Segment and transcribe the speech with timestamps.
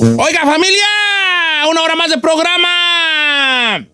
[0.00, 0.86] Oiga, familia,
[1.70, 3.86] una hora más de programa.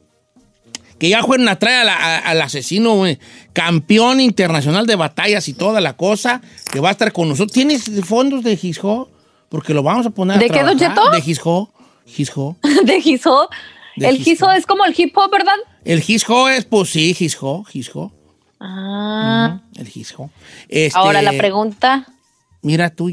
[0.99, 3.05] Que ya fueron a traer a a- al asesino,
[3.53, 6.41] campeón internacional de batallas y toda la cosa,
[6.73, 7.53] que va a estar con nosotros.
[7.53, 9.11] ¿Tienes fondos de Gisco?
[9.49, 10.79] Porque lo vamos a poner a ¿De qué, Don.
[10.79, 11.11] Cheto?
[11.11, 11.73] De Gisco.
[12.07, 12.57] Gisco.
[12.85, 13.49] de Giso.
[13.97, 14.19] De El.
[14.19, 15.57] Giso es como el hip hop, ¿verdad?
[15.85, 18.13] El Gisco es, pues sí, Gisco, Gisco.
[18.61, 19.61] Ah.
[19.75, 20.31] El Gisco.
[20.69, 22.07] Este, Ahora la pregunta.
[22.63, 23.11] Mira tú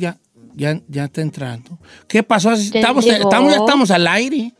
[0.55, 1.79] ya, ya, está entrando.
[2.07, 2.53] ¿Qué pasó?
[2.53, 4.53] Estamos, estamos, ya estamos al aire.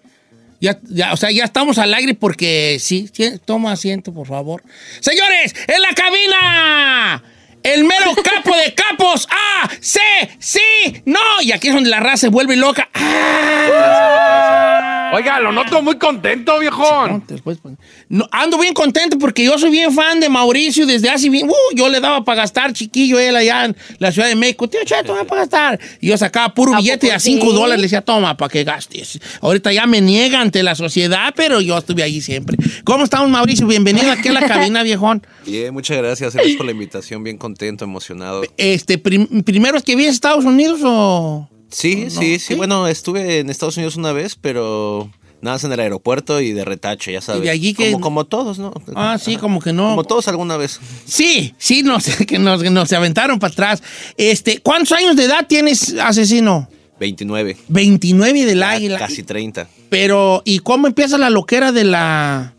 [0.59, 4.63] Ya, ya, o sea, ya estamos al aire porque sí, sí, toma asiento, por favor.
[5.01, 7.23] Señores, en la cabina,
[7.63, 9.27] el mero capo de capos.
[9.29, 9.69] ¡Ah!
[9.81, 9.99] ¡Sí!
[10.39, 11.01] ¡Sí!
[11.05, 11.19] ¡No!
[11.41, 12.89] Y aquí es donde la raza se vuelve loca.
[12.93, 14.82] ¡Ah!
[15.13, 17.23] Oiga, lo noto muy contento, viejón.
[17.27, 17.75] Después, pues,
[18.09, 21.47] no, ando bien contento porque yo soy bien fan de Mauricio desde hace bien.
[21.49, 24.67] Uh, yo le daba para gastar chiquillo él allá en la Ciudad de México.
[24.67, 25.79] Tío Cheto, dame para gastar.
[26.01, 27.53] Y yo sacaba puro ¿A billete poco a 5 sí?
[27.55, 27.77] dólares.
[27.77, 29.19] Le decía, toma, para que gastes.
[29.41, 32.57] Ahorita ya me niega ante la sociedad, pero yo estuve allí siempre.
[32.83, 33.67] ¿Cómo estamos, Mauricio?
[33.67, 35.25] Bienvenido aquí a la cabina, viejón.
[35.45, 36.33] Bien, muchas gracias.
[36.33, 37.23] Gracias por la invitación.
[37.23, 38.41] Bien contento, emocionado.
[38.57, 41.49] Este, prim- ¿Primero es que vienes a Estados Unidos o...?
[41.73, 42.55] Sí, no, sí, sí.
[42.55, 45.09] Bueno, estuve en Estados Unidos una vez, pero
[45.41, 47.41] nada más en el aeropuerto y de retache, ya sabes.
[47.41, 48.73] de allí que- Como, como todos, ¿no?
[48.95, 49.89] Ah, sí, como que no.
[49.89, 50.79] Como todos alguna vez.
[51.05, 53.83] Sí, sí, nos, que nos, nos aventaron para atrás.
[54.17, 56.69] Este, ¿Cuántos años de edad tienes, asesino?
[56.99, 57.57] 29.
[57.67, 58.97] 29 del águila.
[58.99, 59.67] Casi 30.
[59.89, 62.53] Pero, ¿y cómo empieza la loquera de la.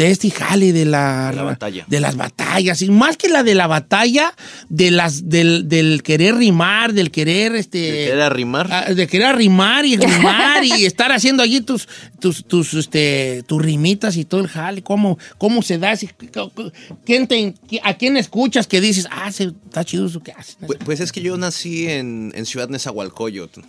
[0.00, 1.28] De este jale, de la.
[1.30, 1.84] De la batalla.
[1.86, 2.80] De las batallas.
[2.80, 4.32] Y más que la de la batalla,
[4.70, 7.78] de las, del, del querer rimar, del querer, este.
[7.78, 8.68] ¿De querer arrimar?
[8.70, 11.86] ah, de querer arrimar y rimar y estar haciendo allí tus,
[12.18, 14.82] tus, tus, este, tus rimitas y todo el jale.
[14.82, 15.92] ¿Cómo, cómo se da?
[17.04, 20.56] ¿Quién te, ¿A quién escuchas que dices, ah, se, está chido eso que haces?
[20.66, 23.60] Pues, pues es que yo nací en, en Ciudad Nezahualcóyotl.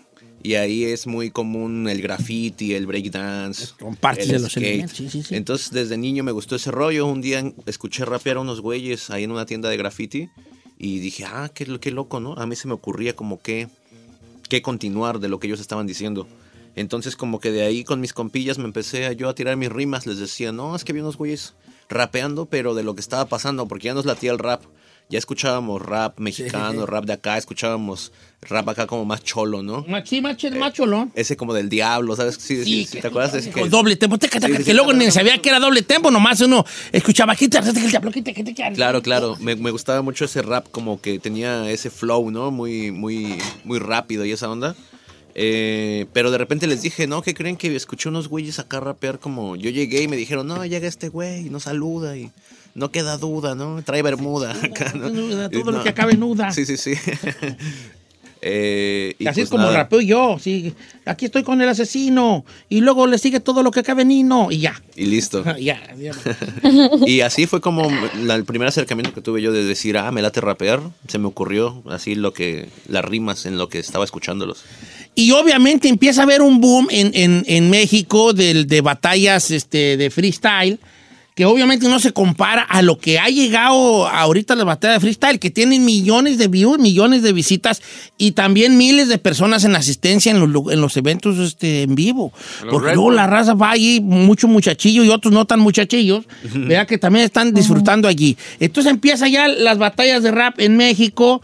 [0.43, 3.73] Y ahí es muy común el graffiti, el breakdance.
[3.79, 4.65] Son partes el de los skate.
[4.65, 5.35] elementos, sí, sí, sí.
[5.35, 7.05] Entonces, desde niño me gustó ese rollo.
[7.05, 10.29] Un día escuché rapear a unos güeyes ahí en una tienda de graffiti.
[10.79, 12.33] Y dije, ah, qué, qué loco, ¿no?
[12.33, 13.67] A mí se me ocurría como que,
[14.49, 16.27] que continuar de lo que ellos estaban diciendo.
[16.75, 19.69] Entonces, como que de ahí con mis compillas me empecé a, yo a tirar mis
[19.69, 20.07] rimas.
[20.07, 21.53] Les decía, no, es que había unos güeyes
[21.87, 24.63] rapeando, pero de lo que estaba pasando, porque ya nos latía el rap.
[25.11, 29.85] Ya escuchábamos rap mexicano, rap de acá, escuchábamos rap acá como más cholo, ¿no?
[30.05, 31.11] Sí, macho, macho, ¿no?
[31.15, 32.35] Ese como del diablo, ¿sabes?
[32.39, 33.45] Sí, sí, ¿te acuerdas?
[33.47, 36.39] con que- doble tempo, Sí, sí, que luego ni sabía que era doble tempo, nomás
[36.39, 38.11] uno escuchaba el diablo,
[38.73, 39.37] Claro, claro.
[39.41, 42.49] Me, me gustaba mucho ese rap, como que tenía ese flow, ¿no?
[42.49, 44.75] Muy, muy, muy rápido y esa onda.
[45.35, 47.21] Eh, pero de repente les dije, ¿no?
[47.21, 50.65] ¿Qué creen que escuché unos güeyes acá rapear como yo llegué y me dijeron, no,
[50.65, 52.31] llega este güey y no saluda y
[52.75, 53.81] no queda duda, ¿no?
[53.83, 54.51] Trae bermuda.
[54.51, 55.09] Acá, ¿no?
[55.49, 56.51] Todo lo que acabe nuda.
[56.51, 56.93] Sí, sí, sí.
[58.43, 60.73] Eh, y Así pues es como rapeo yo, sí.
[61.05, 62.43] Aquí estoy con el asesino.
[62.69, 64.51] Y luego le sigue todo lo que acabe Nino.
[64.51, 64.81] Y ya.
[64.95, 65.43] Y listo.
[65.59, 66.11] ya, ya.
[67.05, 67.87] Y así fue como
[68.23, 70.81] la- el primer acercamiento que tuve yo de decir, ah, me late rapear.
[71.07, 74.63] Se me ocurrió así lo que, las rimas en lo que estaba escuchándolos.
[75.13, 79.97] Y obviamente empieza a haber un boom en, en- en México del- de batallas este,
[79.97, 80.79] de freestyle,
[81.41, 85.39] que obviamente no se compara a lo que ha llegado ahorita la batalla de freestyle,
[85.39, 87.81] que tienen millones de views, millones de visitas
[88.19, 91.95] y también miles de personas en asistencia en los, lu- en los eventos este, en
[91.95, 92.31] vivo.
[92.61, 96.85] los Porque luego la raza va allí, mucho muchachillo y otros no tan muchachillos, vea
[96.85, 98.37] que también están disfrutando allí.
[98.59, 101.41] Entonces empieza ya las batallas de rap en México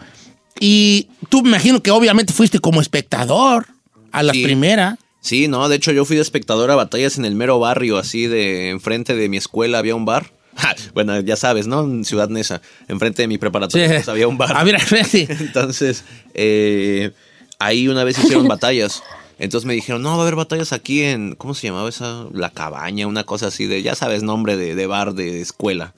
[0.60, 3.66] y tú me imagino que obviamente fuiste como espectador
[4.12, 4.44] a las Sí.
[4.44, 5.00] primeras.
[5.28, 8.28] Sí, no, de hecho yo fui de espectador a batallas en el mero barrio, así
[8.28, 10.32] de enfrente de mi escuela había un bar.
[10.56, 11.84] Ja, Bueno, ya sabes, ¿no?
[11.84, 14.54] En Ciudad Neza, enfrente de mi preparatoria pues, había un bar.
[14.56, 15.28] Ah, mira, sí.
[15.30, 17.12] Entonces, eh,
[17.60, 19.04] ahí una vez hicieron batallas
[19.38, 22.26] Entonces me dijeron, no, va a haber batallas aquí en, ¿cómo se llamaba esa?
[22.34, 25.94] La cabaña, una cosa así de, ya sabes, nombre de, de bar de escuela.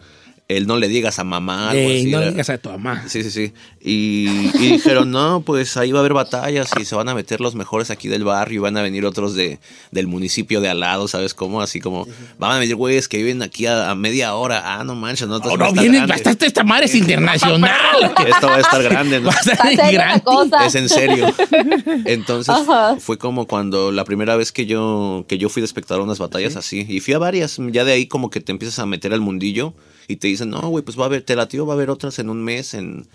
[0.49, 1.69] El no le digas a mamá.
[1.69, 3.03] algo Ey, así, no era- digas a tu mamá.
[3.07, 3.53] Sí, sí, sí.
[3.79, 7.39] Y, y dijeron, no, pues ahí va a haber batallas y se van a meter
[7.39, 9.59] los mejores aquí del barrio y van a venir otros de,
[9.91, 11.61] del municipio de al lado, ¿sabes cómo?
[11.61, 12.07] Así como,
[12.39, 14.63] van a venir güeyes que viven aquí a, a media hora.
[14.79, 16.13] Ah, no manches, no, Oh, entonces va a no, estar viene grande.
[16.13, 18.11] bastante, esta madre es internacional.
[18.27, 19.29] Esto va a estar grande, ¿no?
[19.29, 20.23] Va a estar grande.
[20.23, 20.65] cosa.
[20.65, 21.31] Es en serio.
[22.05, 22.97] Entonces Ajá.
[22.99, 26.19] fue como cuando la primera vez que yo, que yo fui de espectador a unas
[26.19, 26.85] batallas así.
[26.89, 27.57] Y fui a varias.
[27.71, 29.73] Ya de ahí como que te empiezas a meter al mundillo
[30.09, 32.19] y te dicen, no, güey, pues va a haber, te latió, va a haber otras
[32.19, 33.07] en un mes, en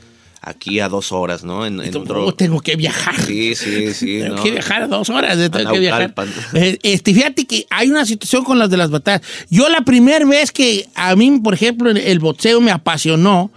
[0.47, 1.65] aquí a dos horas, ¿no?
[1.67, 2.27] En, en otro.
[2.27, 3.19] Oh, tengo que viajar.
[3.21, 4.19] Sí, sí, sí.
[4.23, 4.43] Tengo ¿no?
[4.43, 5.39] que viajar dos horas.
[5.39, 6.15] eh, Tengo A que viajar.
[6.55, 9.23] Eh, Este, fíjate que hay una situación con las de las batallas.
[9.51, 13.51] Yo la primera vez que a mí, por ejemplo, el, el boxeo me apasionó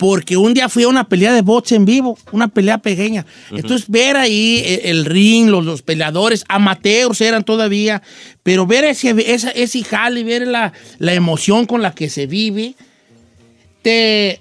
[0.00, 3.26] porque un día fui a una pelea de box en vivo, una pelea pequeña.
[3.50, 8.00] Entonces ver ahí el, el ring, los, los peleadores, amateurs eran todavía,
[8.42, 12.74] pero ver ese, esa, ese jale, ver la, la emoción con la que se vive,
[13.82, 14.40] te,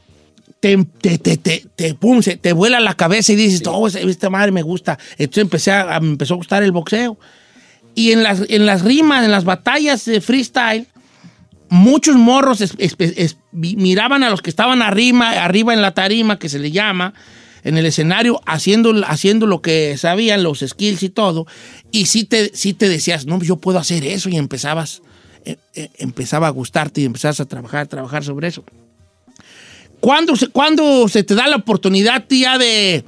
[0.61, 4.29] te, te, te, te, te- pum, se te vuela la cabeza y dices, oh, esta-
[4.29, 4.97] madre me gusta.
[5.17, 7.17] Entonces empecé a, a- me empezó a gustar el boxeo.
[7.95, 10.87] Y en las, en las rimas, en las batallas de freestyle,
[11.69, 12.63] muchos morros
[13.51, 15.33] miraban a los que estaban arriba,
[15.73, 17.13] en la tarima, que se le llama,
[17.63, 21.45] en el escenario, haciendo, haciendo lo que sabían, los skills y todo.
[21.91, 24.29] Y sí te, sí te decías, no, yo puedo hacer eso.
[24.29, 25.01] Y empezabas,
[25.45, 28.63] eh, eh, empezaba a gustarte y empezabas a trabajar, trabajar sobre eso.
[29.99, 33.03] ¿Cuándo se, cuándo se te da la oportunidad tía de...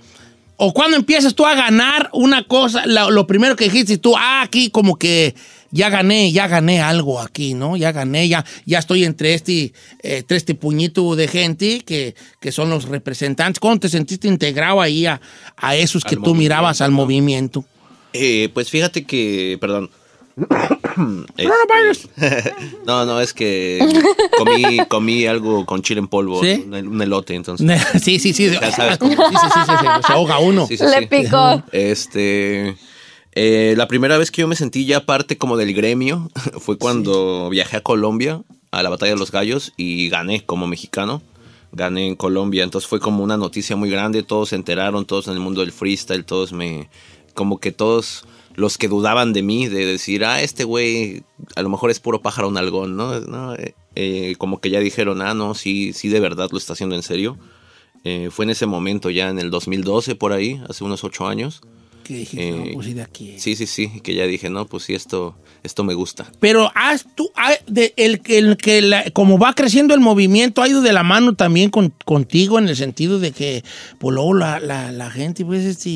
[0.57, 4.41] o cuándo empiezas tú a ganar una cosa, la- lo primero que dijiste tú, ah,
[4.41, 5.33] aquí como que
[5.71, 7.77] ya gané, ya gané algo aquí, ¿no?
[7.77, 9.71] Ya gané, ya, ya estoy entre este, eh,
[10.18, 13.59] entre este puñito de gente que, que son los representantes.
[13.59, 15.19] ¿Cómo te sentiste integrado ahí a,
[15.57, 17.65] a esos que Al tú mirabas al movimiento?
[18.13, 19.89] Eh, pues fíjate que, perdón.
[21.38, 22.53] Este,
[22.85, 23.79] no, no, es que
[24.38, 26.63] comí, comí algo con chile en polvo, ¿Sí?
[26.65, 27.81] un, un elote, entonces.
[28.03, 28.50] sí, sí, sí.
[28.50, 29.29] Ya sabes sí, cómo.
[29.29, 30.68] sí, sí, sí, se- se ahoga uno.
[30.68, 31.06] Sí, sí, Le sí.
[31.07, 31.63] picó.
[31.71, 32.75] Este.
[33.33, 36.30] Eh, la primera vez que yo me sentí ya parte como del gremio
[36.60, 38.42] fue cuando viajé a Colombia
[38.72, 41.22] a la Batalla de los Gallos y gané como mexicano.
[41.74, 44.24] Gané en Colombia, entonces fue como una noticia muy grande.
[44.24, 46.89] Todos se enteraron, todos en el mundo del freestyle, todos me.
[47.33, 48.25] Como que todos
[48.56, 51.24] los que dudaban de mí, de decir, ah, este güey
[51.56, 53.19] a lo mejor es puro pájaro un algón, ¿no?
[53.22, 56.74] No, eh, eh, como que ya dijeron, ah, no, sí, sí, de verdad lo está
[56.74, 57.38] haciendo en serio.
[58.04, 61.62] Eh, fue en ese momento, ya en el 2012, por ahí, hace unos ocho años.
[62.03, 63.36] Que dije, Eh, no, pues sí, de aquí.
[63.38, 66.31] Sí, sí, sí, que ya dije, no, pues sí, esto, esto me gusta.
[66.39, 67.30] Pero has tú,
[67.68, 71.36] de- el, el que la- como va creciendo el movimiento, ha ido de la mano
[71.36, 73.63] también con- contigo en el sentido de que,
[74.00, 75.89] pues luego la, la- la gente, pues, este,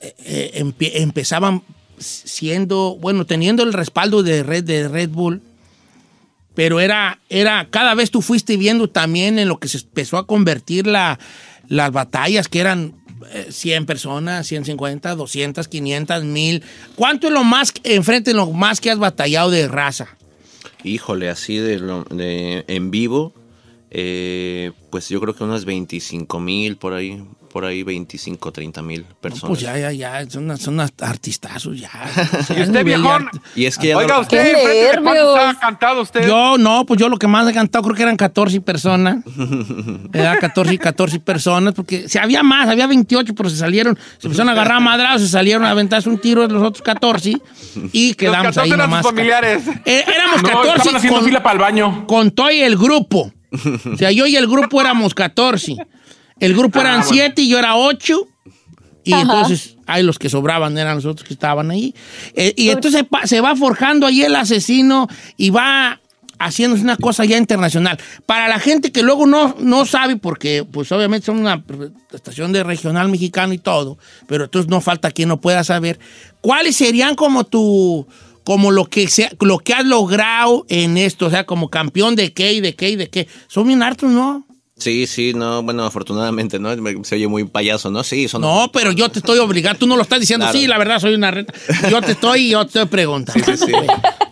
[0.00, 1.62] eh, eh, empie- empezaban
[1.98, 5.42] siendo, bueno, teniendo el respaldo de Red, de Red Bull,
[6.54, 10.26] pero era, era, cada vez tú fuiste viendo también en lo que se empezó a
[10.26, 11.18] convertir la,
[11.68, 13.05] las batallas, que eran eh,
[13.50, 16.62] 100 personas, 150, 200, 500, 1000.
[16.94, 20.08] ¿Cuánto es lo más, enfrente lo más que has batallado de raza?
[20.84, 23.32] Híjole, así de, lo- de- en vivo,
[23.90, 27.22] eh, pues yo creo que unas 25 mil por ahí,
[27.56, 29.48] por ahí 25, 30 mil personas.
[29.48, 31.88] Pues ya, ya, ya, son, unas- son unas artistazos ya.
[32.54, 33.30] ¿Y usted, viejón?
[33.54, 36.28] Y es que ya Oiga, no- usted, ¡Qué cuántos ha cantado usted?
[36.28, 39.24] Yo, no, pues yo lo que más he cantado creo que eran 14 personas.
[40.12, 44.50] Era 14, 14 personas, porque si había más, había 28, pero se salieron, se empezaron
[44.50, 47.38] a agarrar a madrados, se salieron a aventarse un tiro de los otros 14
[47.90, 49.02] y Los quedamos 14 ahí eran sus nomás.
[49.06, 49.62] familiares.
[49.86, 52.06] Eh, éramos No, 14 estaban haciendo con, fila para el baño.
[52.06, 53.32] con todo y el grupo.
[53.90, 55.76] O sea, yo y el grupo éramos 14.
[56.40, 57.12] El grupo eran Ah, bueno.
[57.12, 58.28] 7 y yo era 8.
[59.04, 59.22] Y Ajá.
[59.22, 61.94] entonces, ahí los que sobraban eran los otros que estaban ahí.
[62.34, 66.00] Eh, y entonces se va forjando ahí el asesino y va
[66.38, 67.98] haciéndose una cosa ya internacional.
[68.26, 71.62] Para la gente que luego no, no sabe, porque pues obviamente son una
[72.12, 75.98] estación de regional mexicano y todo, pero entonces no falta quien no pueda saber,
[76.40, 78.06] ¿cuáles serían como tu
[78.44, 82.32] como lo que sea, lo que has logrado en esto, o sea, como campeón de
[82.32, 83.26] qué y de qué y de qué.
[83.48, 84.46] Son bien hartos, ¿no?
[84.78, 86.70] Sí, sí, no, bueno, afortunadamente, ¿no?
[87.04, 88.04] Se oye muy payaso, ¿no?
[88.04, 88.42] Sí, son...
[88.42, 90.58] No, pero yo te estoy obligando, tú no lo estás diciendo, Claro.
[90.58, 91.54] sí, la verdad soy una reta.
[91.90, 93.42] Yo te estoy, yo te estoy preguntando.
[93.44, 93.72] Sí, sí, sí.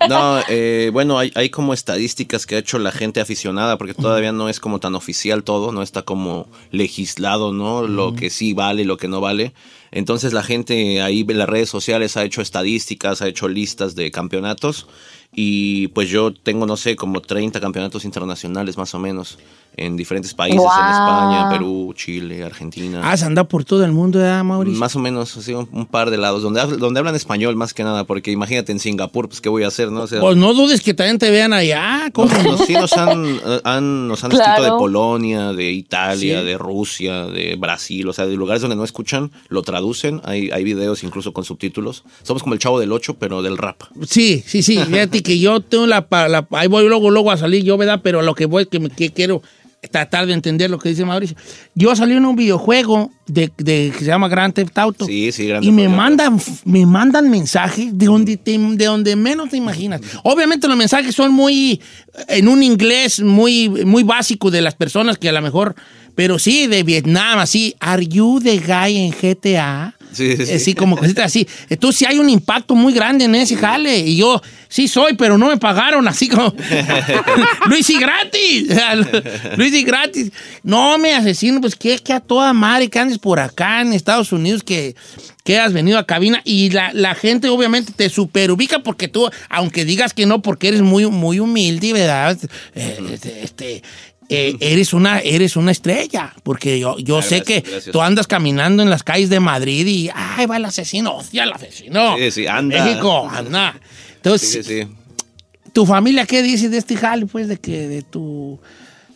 [0.06, 4.32] No, eh, bueno, hay, hay como estadísticas que ha hecho la gente aficionada, porque todavía
[4.32, 7.86] no es como tan oficial todo, no está como legislado, ¿no?
[7.88, 9.54] Lo que sí vale y lo que no vale.
[9.92, 14.10] Entonces la gente ahí en las redes sociales ha hecho estadísticas, ha hecho listas de
[14.10, 14.88] campeonatos
[15.36, 19.38] Y pues yo tengo, no sé, como 30 campeonatos internacionales más o menos
[19.76, 20.70] en diferentes países, Wow.
[20.70, 23.10] en España, Perú, Chile, Argentina.
[23.10, 24.78] Has andado por todo el mundo, ¿verdad, Mauricio?
[24.78, 27.82] Más o menos, así un, un par de lados, donde, donde hablan español más que
[27.82, 30.02] nada, porque imagínate en Singapur, pues qué voy a hacer, ¿no?
[30.02, 32.08] O sea, Pues no dudes que también te vean allá.
[32.12, 32.52] ¿Cómo no?
[32.52, 34.52] nos- sí nos han, eh, han- nos han Claro.
[34.52, 36.46] escrito de Polonia, de Italia, Sí.
[36.46, 40.62] de Rusia, de Brasil, o sea, de lugares donde no escuchan, lo traducen, hay, hay
[40.62, 42.04] videos incluso con subtítulos.
[42.22, 43.82] Somos como el chavo del 8, pero del rap.
[44.08, 44.78] Sí, sí, sí.
[44.78, 48.00] Fíjate que yo tengo la, la- Ahí voy luego, luego a salir yo, ¿verdad?
[48.04, 49.42] Pero lo que voy es que, me- que quiero
[49.90, 51.36] tratar de entender lo que dice Mauricio.
[51.74, 55.04] Yo salí en un videojuego de, de- que se llama Grand Theft Auto.
[55.04, 55.96] Sí, sí, Grand Y me Auto.
[55.96, 60.00] mandan, me mandan mensajes de donde, te- de donde menos te imaginas.
[60.22, 61.80] Obviamente los mensajes son muy,
[62.28, 65.74] en un inglés muy, muy básico de las personas que a lo mejor,
[66.14, 69.94] pero sí, de Vietnam, así, ¿Are you the guy en GTA?
[70.14, 70.52] Sí, sí, sí.
[70.52, 71.46] Así como cositas así.
[71.68, 73.98] Entonces sí hay un impacto muy grande en ese jale.
[73.98, 76.54] Y yo sí soy, pero no me pagaron así como...
[77.66, 78.68] Luis y gratis.
[79.56, 80.32] Luis y gratis.
[80.62, 84.32] No, me asesino, pues que, que a toda madre que andes por acá en Estados
[84.32, 84.94] Unidos que,
[85.44, 89.84] que has venido a cabina y la, la gente obviamente te superubica porque tú, aunque
[89.84, 92.38] digas que no, porque eres muy, muy humilde, ¿verdad?
[92.74, 93.82] Eh, este, este,
[94.34, 97.92] eh, eres una eres una estrella porque yo, yo sé gracias, que gracias.
[97.92, 101.52] tú andas caminando en las calles de Madrid y ay va el asesino hostia el
[101.52, 102.84] asesino Sí, sí, anda.
[102.84, 103.78] México anda
[104.16, 104.86] entonces Sí,
[105.72, 108.58] tu familia qué dice de este jale pues de que de tu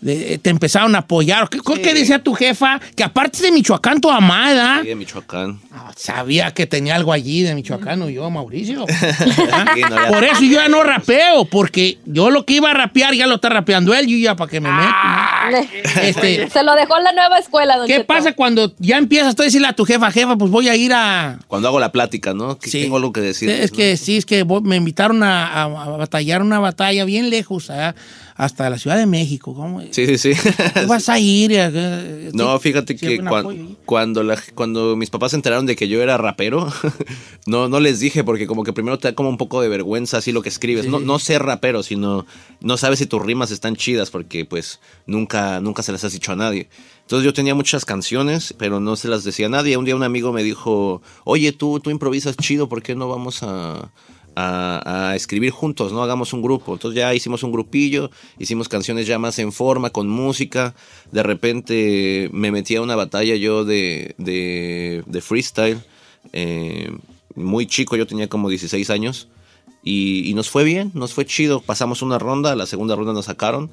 [0.02, 4.80] te empezaron a apoyar ¿Qué, qué decía tu jefa que aparte de Michoacán tu amada
[4.82, 5.60] Sí, de Michoacán.
[5.72, 10.24] Ah, sabía que tenía algo allí de Michoacán o yo Mauricio Sí, no, ya- por
[10.24, 13.48] eso yo ya no rapeo, porque yo lo que iba a rapear ya lo está
[13.48, 14.88] rapeando él, yo ya para que me meto.
[16.02, 18.06] Este, Se lo dejó en la nueva escuela, don ¿Qué Cheto.
[18.06, 20.92] pasa cuando ya empiezas tú a decirle a tu jefa, jefa, pues voy a ir
[20.94, 21.38] a...
[21.46, 22.58] Cuando hago la plática, ¿no?
[22.58, 22.82] Que Sí.
[22.82, 23.48] tengo algo que decir.
[23.50, 27.70] Es que sí, es que me invitaron a, a- a batallar una batalla bien lejos,
[27.70, 27.94] allá,
[28.38, 29.52] hasta la Ciudad de México.
[29.54, 29.82] ¿Cómo?
[29.90, 30.32] Sí, sí, sí.
[30.80, 31.50] ¿Tú vas a ir?
[31.52, 36.00] Eh, No, fíjate que cuan- cuando, la- cuando mis papás se enteraron de que yo
[36.02, 36.72] era rapero,
[37.46, 40.18] no, no les dije porque como que primero te da como un poco de vergüenza
[40.18, 40.86] así lo que escribes.
[40.86, 42.26] No, no ser rapero, sino
[42.60, 46.32] no sabes si tus rimas están chidas porque pues nunca, nunca se las has dicho
[46.32, 46.68] a nadie.
[47.02, 49.76] Entonces yo tenía muchas canciones, pero no se las decía a nadie.
[49.78, 53.42] Un día un amigo me dijo, oye, tú, tú improvisas chido, ¿por qué no vamos
[53.42, 53.90] a,
[54.40, 56.02] a, escribir juntos, ¿no?
[56.02, 56.74] Hagamos un grupo.
[56.74, 60.74] Entonces ya hicimos un grupillo, hicimos canciones ya más en forma, con música.
[61.10, 65.78] De repente me metí a una batalla yo de, de, freestyle.
[66.32, 66.90] eh,
[67.34, 69.28] muy chico, yo tenía como 16 años.
[69.82, 71.60] Y, nos fue bien, nos fue chido.
[71.60, 73.70] Pasamos una ronda, la segunda ronda nos sacaron.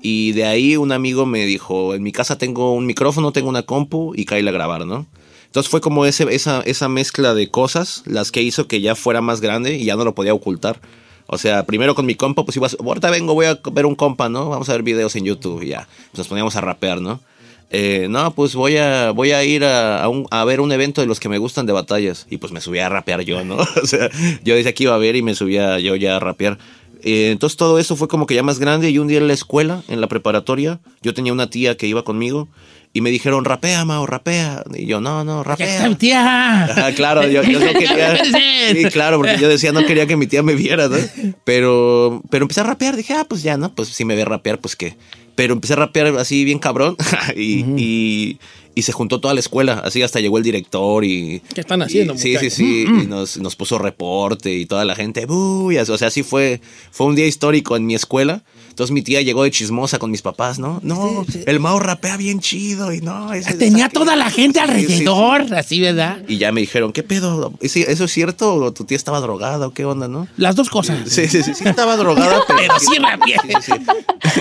[0.00, 3.62] Y de ahí un amigo me dijo, en mi casa tengo un micrófono, tengo una
[3.62, 5.06] compu y caíle a grabar, ¿no?
[5.52, 6.24] Entonces fue como esa,
[6.64, 10.04] esa mezcla de cosas las que hizo que ya fuera más grande y ya no
[10.06, 10.80] lo podía ocultar.
[11.26, 13.94] O sea, primero con mi compa, pues iba a, ahorita vengo, voy a ver un
[13.94, 14.48] compa, ¿no?
[14.48, 15.86] Vamos a ver videos en YouTube y ya.
[16.10, 17.20] Pues nos poníamos a rapear, ¿no?
[17.68, 21.20] Eh, no, pues voy a, voy a ir a, a ver un evento de los
[21.20, 22.26] que me gustan de batallas.
[22.30, 23.56] Y pues me subí a rapear yo, ¿no?
[23.82, 24.08] O sea,
[24.42, 26.56] yo decía que iba a ver y me subía yo ya a rapear.
[27.02, 29.34] Eh, entonces todo eso fue como que ya más grande y un día en la
[29.34, 32.48] escuela, en la preparatoria, yo tenía una tía que iba conmigo
[32.94, 34.64] y me dijeron, rapea, Mao, rapea.
[34.74, 35.88] Y yo, no, no, ¡Ya está rapea.
[35.88, 36.64] mi tía!
[36.86, 38.22] Ah, claro, yo, yo no quería.
[38.24, 40.96] Sí, claro, porque yo decía, no quería que mi tía me viera, ¿no?
[41.44, 43.74] Pero, pero empecé a rapear, dije, ah, pues ya, ¿no?
[43.74, 44.96] Pues si me ve rapear, pues qué.
[45.34, 46.96] Pero empecé a rapear así bien cabrón
[47.36, 48.38] y, y,
[48.74, 51.40] y se juntó toda la escuela, así hasta llegó el director y...
[51.54, 54.94] ¿Qué están haciendo, y- Sí, sí, sí, y nos, nos puso reporte y toda la
[54.94, 58.42] gente, "Bu", y así, o sea, sí fue, fue un día histórico en mi escuela.
[58.72, 60.80] Entonces mi tía llegó de chismosa con mis papás, ¿no?
[60.82, 63.32] No, el Mao rapea bien chido y no...
[63.34, 64.92] ese- Tenía esa- toda la gente Sí, sí, sí.
[64.92, 66.22] alrededor, así, ¿verdad?
[66.26, 67.52] Y ya me dijeron, ¿qué pedo?
[67.60, 68.54] ¿Es- ¿Eso es cierto?
[68.54, 70.26] ¿O tu tía estaba drogada o qué onda, no?
[70.38, 70.98] Las dos cosas.
[71.06, 72.86] Sí, sí, sí, sí estaba drogada, pero, Pero sí.
[72.92, 73.72] Sí, sí,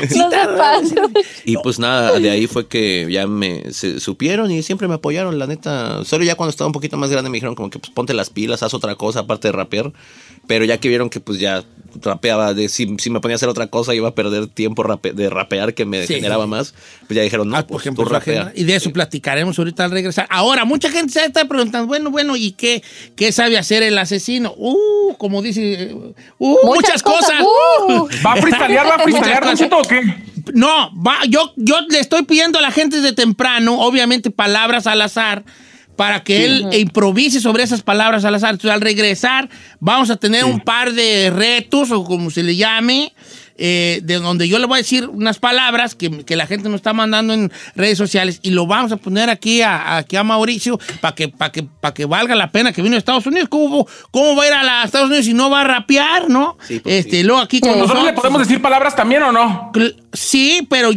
[0.08, 0.20] sí.
[0.58, 0.96] Pase.
[1.46, 5.38] Y pues nada, de ahí fue que ya me se supieron y siempre me apoyaron,
[5.40, 6.04] la neta.
[6.06, 8.30] Solo ya cuando estaba un poquito más grande me dijeron como que pues ponte las
[8.30, 9.92] pilas, haz otra cosa aparte de rapear.
[10.48, 11.64] Pero ya que vieron que pues ya
[12.02, 15.14] rapeaba, de, si, si me ponía a hacer otra cosa iba a perder tiempo rape-
[15.14, 16.16] de rapear que me Sí.
[16.16, 16.74] generaba más,
[17.08, 18.52] pues ya dijeron, no, Ah, por pues ejemplo, tú rapea.
[18.56, 20.28] y de eso platicaremos ahorita al regresar.
[20.30, 22.84] Ahora, mucha gente se está preguntando, bueno, bueno, ¿y qué,
[23.16, 24.54] qué sabe hacer el asesino?
[24.58, 25.94] Uh, como dice,
[26.38, 27.42] uh, muchas, cosas.
[27.42, 27.94] Uh.
[27.94, 28.10] uh.
[28.26, 30.02] ¿Va a freestylear, va a freestylear, Cheto, o qué?
[30.54, 35.02] No, va, yo, yo le estoy pidiendo a la gente desde temprano, obviamente palabras al
[35.02, 35.44] azar,
[35.96, 38.52] para que él improvise sobre esas palabras al azar.
[38.52, 43.14] Entonces, al regresar, vamos a tener un par de retos, o como se le llame,
[43.64, 46.78] eh, de donde yo le voy a decir unas palabras que, que la gente nos
[46.78, 50.80] está mandando en redes sociales y lo vamos a poner aquí a, aquí a Mauricio
[51.00, 53.50] para que, para que, para que valga la pena que vino a Estados Unidos.
[53.50, 56.58] ¿Cómo, cómo va a ir a la- Estados Unidos si no va a rapear, no?
[56.68, 57.24] Sí, pues este, sí.
[57.24, 58.22] luego aquí con ¿Nosotros le nosotros.
[58.22, 59.72] podemos decir palabras también o no?
[60.14, 60.90] Sí, pero,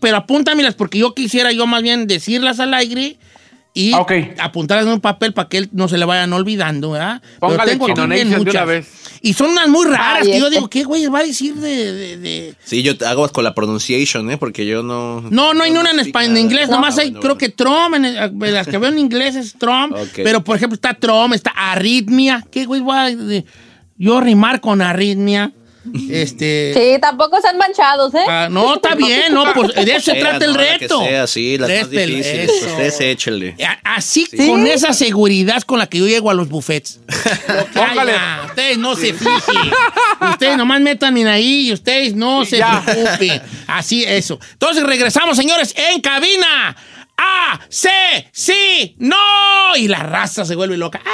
[0.00, 3.18] pero apúntamelas porque yo quisiera yo más bien decirlas al aire
[3.72, 4.12] y Ah, ok.
[4.38, 7.20] apuntarlas en un papel para que él no se le vayan olvidando, ¿verdad?
[7.22, 8.54] Pero Póngale tengo aquí Nation de muchas.
[8.54, 8.88] una vez.
[9.22, 10.56] Y son unas muy raras Ay, que yo este.
[10.56, 11.92] digo, ¿qué güey va a decir de...?
[11.92, 14.38] de- de- Sí, yo te hago con la pronunciation, ¿eh?
[14.38, 15.20] Porque yo no...
[15.30, 16.76] No, no hay yo una en español, en inglés, No.
[16.76, 17.38] nomás Ah, hay, bueno, creo bueno.
[17.38, 21.34] que Trump, en las que veo en inglés es Trump, pero por ejemplo está Trump,
[21.34, 23.44] está arritmia, ¿qué güey va a de-
[23.96, 25.52] yo rimar con arritmia?
[26.10, 26.72] Este...
[26.74, 28.24] Sí, tampoco sean manchados, ¿eh?
[28.28, 31.00] Ah, no, está bien, no, pues de eso se trata el reto.
[31.02, 32.50] sea, sí, las más difíciles.
[32.50, 32.66] eso.
[32.66, 33.56] Usted échele.
[33.64, 37.00] A- Así, con esa seguridad con la que yo llego a los buffets.
[37.74, 38.12] Póngale.
[38.12, 39.72] Calla, ustedes no se fijen.
[40.30, 42.82] Ustedes nomás metan en ahí y ustedes no se ya.
[42.84, 43.42] preocupen.
[43.66, 44.38] Así, eso.
[44.52, 46.76] Entonces regresamos, señores, en cabina.
[47.16, 47.90] A, C,
[48.32, 49.16] sí, no.
[49.76, 51.00] Y la raza se vuelve loca.
[51.04, 51.10] ¡Ah!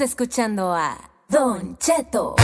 [0.00, 0.98] Escuchando a
[1.28, 2.34] Don Cheto.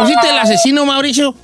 [0.00, 1.34] Pusiste el asesino, Mauricio?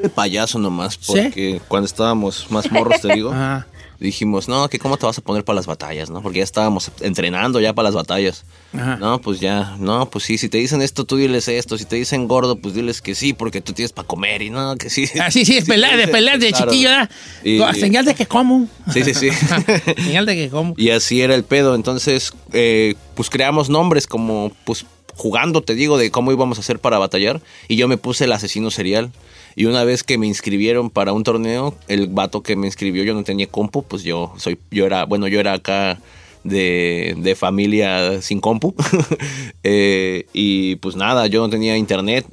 [0.00, 3.66] De payaso nomás, porque cuando estábamos más morros, te digo, Ajá.
[4.00, 6.22] dijimos, no, que cómo te vas a poner para las batallas, ¿no?
[6.22, 8.44] Porque ya estábamos entrenando ya para las batallas.
[8.72, 8.96] Ajá.
[8.96, 11.96] No, pues ya, no, pues sí, si te dicen esto, tú diles esto, si te
[11.96, 15.04] dicen gordo, pues diles que sí, porque tú tienes para comer y no, que sí.
[15.20, 16.70] Ah, sí, sí, es pelea, de peleas de claro.
[16.70, 16.90] chiquillo,
[17.44, 18.66] No, Señal de que como.
[18.92, 19.28] Sí, sí, sí.
[20.04, 20.74] Señal de que como.
[20.76, 21.74] Y así era el pedo.
[21.74, 26.78] Entonces, eh, pues creamos nombres como, pues jugando, te digo, de cómo íbamos a hacer
[26.78, 27.40] para batallar.
[27.68, 29.10] Y yo me puse el asesino serial.
[29.54, 33.14] Y una vez que me inscribieron para un torneo, el vato que me inscribió, yo
[33.14, 36.00] no tenía compu, pues yo soy, yo era, bueno, yo era acá
[36.44, 38.74] de, de familia sin compu.
[39.64, 42.26] Eh, y pues nada, yo no tenía internet.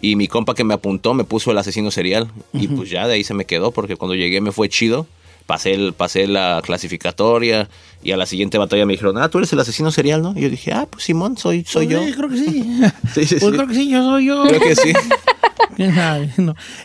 [0.00, 2.30] Y mi compa que me apuntó me puso el asesino serial.
[2.54, 5.06] Y pues ya de ahí se me quedó, porque cuando llegué me fue chido.
[5.50, 7.68] Pasé, el, pasé la clasificatoria
[8.04, 10.32] y a la siguiente batalla me dijeron, ah, tú eres el asesino serial, ¿no?
[10.36, 12.00] Y yo dije, ah, pues Simón, soy, soy yo.
[12.04, 12.80] Sí, creo que sí.
[13.14, 13.50] Sí, sí, Pues sí.
[13.50, 14.44] creo que sí, yo soy yo.
[14.44, 14.92] Creo que sí.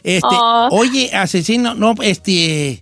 [0.03, 0.69] Este, Ah.
[0.71, 2.81] Oye, asesino, no, este.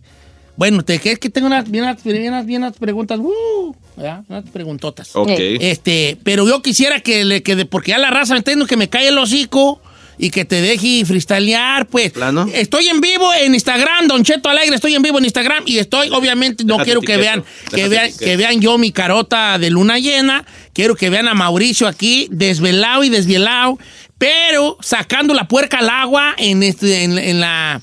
[0.55, 4.23] Bueno, te es que tengo unas bien, bien, bien unas preguntas, uh, ¿verdad?
[4.29, 5.13] unas preguntotas.
[5.17, 5.31] Ok.
[5.37, 9.09] Este, pero yo quisiera que le quede, porque ya la raza entiendo que me cae
[9.09, 9.81] el hocico
[10.17, 12.11] y que te deje freestylear, pues.
[12.11, 12.47] ¿Plano?
[12.53, 16.09] Estoy en vivo en Instagram, Don Cheto Alegre, estoy en vivo en Instagram y estoy,
[16.09, 18.25] obviamente, no Déjate quiero que vean, que vean, etiqueto.
[18.25, 23.03] que vean yo mi carota de luna llena, quiero que vean a Mauricio aquí, desvelado
[23.03, 23.79] y desvelado,
[24.17, 27.81] pero sacando la puerca al agua en, este, en, en la...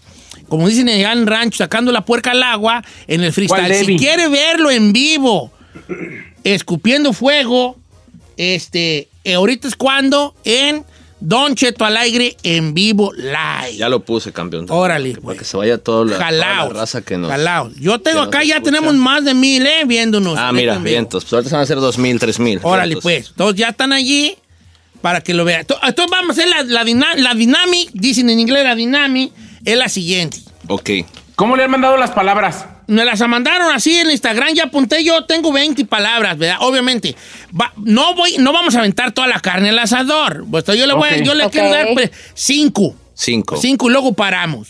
[0.49, 3.69] Como dicen allá en el rancho, sacando la puerca al agua en el freestyle.
[3.69, 5.53] ¿Cuál Si quiere verlo en vivo,
[6.43, 7.77] escupiendo fuego,
[8.37, 10.85] este, eh, ahorita es cuando en
[11.21, 13.77] Don Cheto al aire en vivo live.
[13.77, 14.67] Ya lo puse, campeón.
[14.71, 15.39] Órale, Para pues.
[15.39, 17.31] que se vaya toda la, toda la raza que nos...
[17.31, 17.75] jalaos.
[17.77, 18.71] Yo tengo acá, ya escucha.
[18.73, 19.85] tenemos más de mil, ¿eh?
[19.87, 20.39] Viéndonos.
[20.39, 21.25] Ah, mira, vientos.
[21.25, 22.59] Pues ahorita se van a hacer dos mil, tres mil.
[22.63, 23.03] Órale, vientos.
[23.03, 23.33] pues.
[23.37, 24.35] Todos ya están allí
[25.03, 25.67] para que lo vean.
[25.67, 29.33] To- Entonces vamos a hacer la, la, la dynamic, dicen en inglés la dynamic,
[29.65, 30.39] es la siguiente.
[30.69, 30.91] Ok.
[31.37, 32.67] ¿Cómo le han mandado las palabras?
[32.91, 36.57] Me las mandaron así en Instagram, ya apunté yo, tengo 20 palabras, ¿verdad?
[36.61, 37.15] Obviamente.
[37.59, 40.45] Va- no voy, no vamos a aventar toda la carne al asador.
[40.51, 41.23] Pues yo le voy, a- Ok.
[41.23, 42.95] yo le quiero dar pues, cinco.
[43.15, 43.57] Cinco.
[43.57, 44.69] Cinco y luego paramos.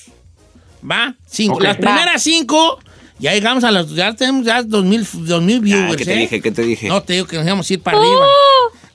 [0.88, 1.14] ¿Va?
[1.26, 1.60] Cinco.
[1.60, 2.78] Las primeras cinco,
[3.18, 6.12] ya llegamos a los, ya tenemos ya dos mil, dos mil viewers, Ah, ¿qué te
[6.14, 6.16] ¿eh?
[6.18, 6.40] dije?
[6.40, 6.88] ¿Qué te dije?
[6.88, 8.26] No, te digo que nos íbamos a ir para arriba.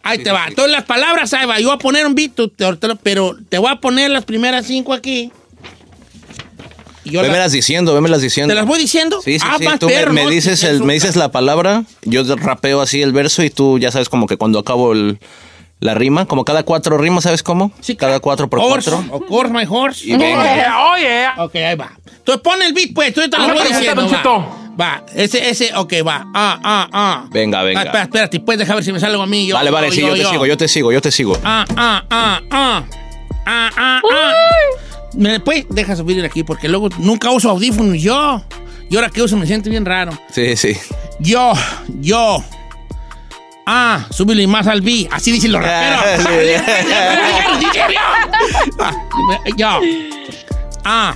[0.03, 0.47] Ahí te va.
[0.55, 1.59] Todas las palabras, ahí va.
[1.59, 2.33] Yo voy a poner un beat,
[3.01, 5.31] pero te voy a poner las primeras cinco aquí.
[7.05, 8.51] Y yo Vémelas las- diciendo, vémelas diciendo.
[8.51, 9.21] ¿Te las voy diciendo?
[9.23, 9.65] Sí, sí, Ah, sí.
[9.79, 13.79] Tú me- dices el, me dices la palabra, yo rapeo así el verso y tú
[13.79, 15.19] ya sabes como que cuando acabo el-
[15.79, 17.71] la rima, como cada cuatro rimas, ¿sabes cómo?
[17.81, 19.15] Sí, cada cuatro por horse, cuatro.
[19.15, 20.05] Of course, my horse.
[20.05, 20.43] Y venga.
[20.55, 21.33] Yeah, oh, yeah.
[21.37, 21.91] Ok, ahí va.
[22.17, 23.13] Entonces pon el beat, pues.
[23.13, 24.07] Tú te las Una voy diciendo.
[24.09, 24.61] Va.
[24.77, 26.25] Va, ese, ese, ok, va.
[26.33, 27.25] Ah, ah, ah.
[27.31, 27.79] Venga, venga.
[27.81, 29.47] Ah, espera, espérate, puedes dejar ver si me sale algo a mí.
[29.47, 31.37] Yo, vale, vale, sí, yo, te sigo, yo te sigo, yo te sigo.
[31.43, 32.83] Ah, ah, ah, ah.
[33.45, 34.31] Ah, ah, ah.
[35.15, 35.65] ¿Me puedes?
[35.69, 38.43] Deja subir aquí porque luego nunca uso audífonos yo.
[38.89, 40.11] Y ahora que uso me siento bien raro.
[40.31, 40.77] Sí, sí.
[41.19, 41.53] Yo,
[42.01, 42.43] yo.
[43.65, 45.07] Ah, súbele más al B.
[45.11, 46.23] Así dicen los raperos.
[49.57, 49.79] Yo.
[50.83, 51.15] Ah.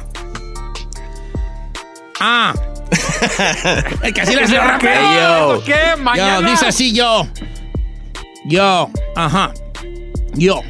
[2.19, 2.53] Ah.
[4.01, 5.15] Es que así le hace los raperos.
[5.15, 5.63] yo.
[5.63, 5.75] ¿Qué?
[6.17, 7.27] Yo, dice así yo.
[8.45, 9.53] Yo, ajá.
[10.33, 10.62] Yo.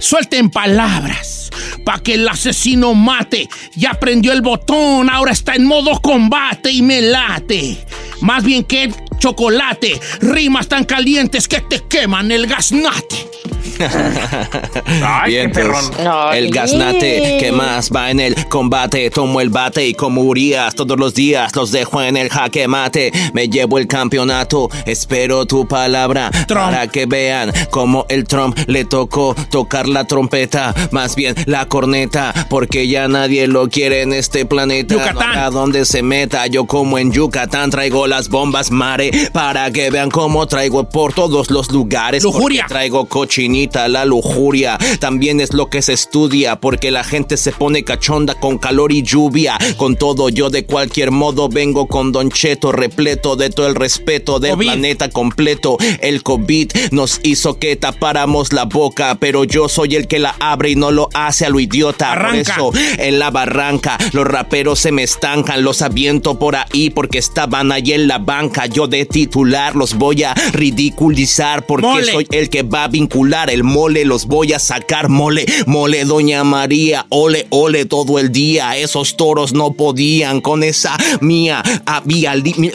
[0.00, 1.45] Suelten palabras
[1.86, 3.48] para que el asesino mate.
[3.76, 7.78] Ya prendió el botón, ahora está en modo combate y me late.
[8.22, 10.00] Más bien que chocolate.
[10.20, 13.30] Rimas tan calientes que te queman el gaznate.
[15.04, 16.34] Ay, qué Vientos, perrón.
[16.34, 19.10] el gaznate que más va en el combate.
[19.10, 23.12] Tomo el bate y como Urias todos los días los dejo en el jaque mate.
[23.32, 26.64] Me llevo el campeonato, espero tu palabra Trump.
[26.70, 32.32] para que vean cómo el Trump le tocó tocar la trompeta, más bien la corneta,
[32.48, 34.94] porque ya nadie lo quiere en este planeta.
[34.94, 35.34] Yucatán.
[35.34, 39.90] No, a donde se meta, yo como en Yucatán traigo las bombas mare para que
[39.90, 42.22] vean cómo traigo por todos los lugares.
[42.22, 42.66] Lujuria.
[42.68, 43.55] Traigo cochinita,
[43.88, 44.78] la lujuria.
[45.00, 49.02] También es lo que se estudia, porque la gente se pone cachonda con calor y
[49.02, 49.58] lluvia.
[49.76, 54.38] Con todo, yo de cualquier modo vengo con Don Cheto, repleto de todo el respeto
[54.40, 54.66] del COVID.
[54.66, 55.78] planeta completo.
[56.00, 60.70] El COVID nos hizo que tapáramos la boca, pero yo soy el que la abre
[60.70, 62.12] y no lo hace a lo idiota.
[62.12, 62.56] Arranca.
[62.56, 67.18] Por eso, en la barranca, los raperos se me estancan, los aviento por ahí porque
[67.18, 68.66] estaban ahí en la banca.
[68.66, 72.12] Yo de titular los voy a ridiculizar porque Mole.
[72.12, 76.44] soy el que va a vincular el mole, los voy a sacar mole, mole, doña
[76.44, 78.76] María, ole, ole todo el día.
[78.76, 82.70] Esos toros no podían con esa mía habiali- mi-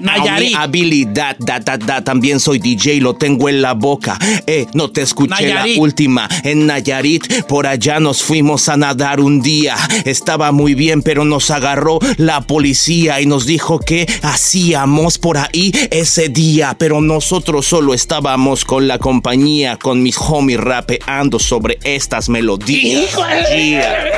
[0.00, 0.54] Nayarit.
[0.56, 1.36] habilidad.
[1.38, 2.02] Da, da, da.
[2.04, 4.18] También soy DJ, lo tengo en la boca.
[4.46, 5.76] Eh, no te escuché Nayarit.
[5.76, 6.28] la última.
[6.42, 9.76] En Nayarit, por allá nos fuimos a nadar un día.
[10.04, 15.72] Estaba muy bien, pero nos agarró la policía y nos dijo que hacíamos por ahí
[15.90, 16.76] ese día.
[16.78, 23.16] Pero nosotros solo estábamos con la compañía, con mis homies rapeando sobre estas melodías.
[23.56, 24.10] Yeah.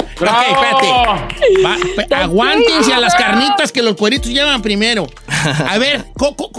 [0.20, 2.14] Ok, espérate.
[2.14, 5.06] Aguántense a las carnitas que los cueritos llevan primero.
[5.66, 6.04] A ver,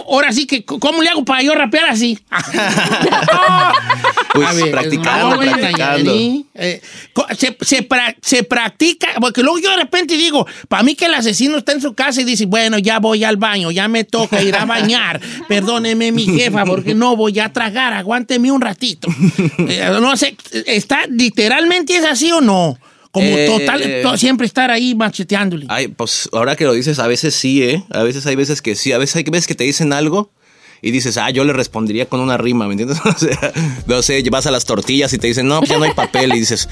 [0.08, 2.18] ahora sí que, ¿cómo le hago para yo rapear así?
[4.34, 6.12] Pues A ver, practicando, no, güey, practicando.
[6.12, 6.82] Nayarit, eh,
[7.14, 11.06] co- se, se pra- se practica, porque luego yo de repente digo, para mí que
[11.06, 14.04] el asesino está en su casa y dice, bueno, ya voy al baño, ya me
[14.04, 19.08] toca ir a bañar, perdóneme mi jefa, porque no voy a tragar, aguánteme un ratito.
[19.68, 22.78] Eh, no sé, ¿está literalmente es así o no?
[23.12, 25.66] Como Eh, total, to- siempre estar ahí macheteándole.
[25.70, 27.84] Ay, pues ahora que lo dices, a veces sí, ¿eh?
[27.92, 30.32] A veces hay veces que sí, a veces hay veces que te dicen algo
[30.82, 32.98] y dices, ah, yo le respondería con una rima, ¿me entiendes?
[33.06, 33.54] O sea,
[33.86, 36.34] no sé, vas a las tortillas y te dicen, no, pues ya no hay papel
[36.36, 36.68] y dices,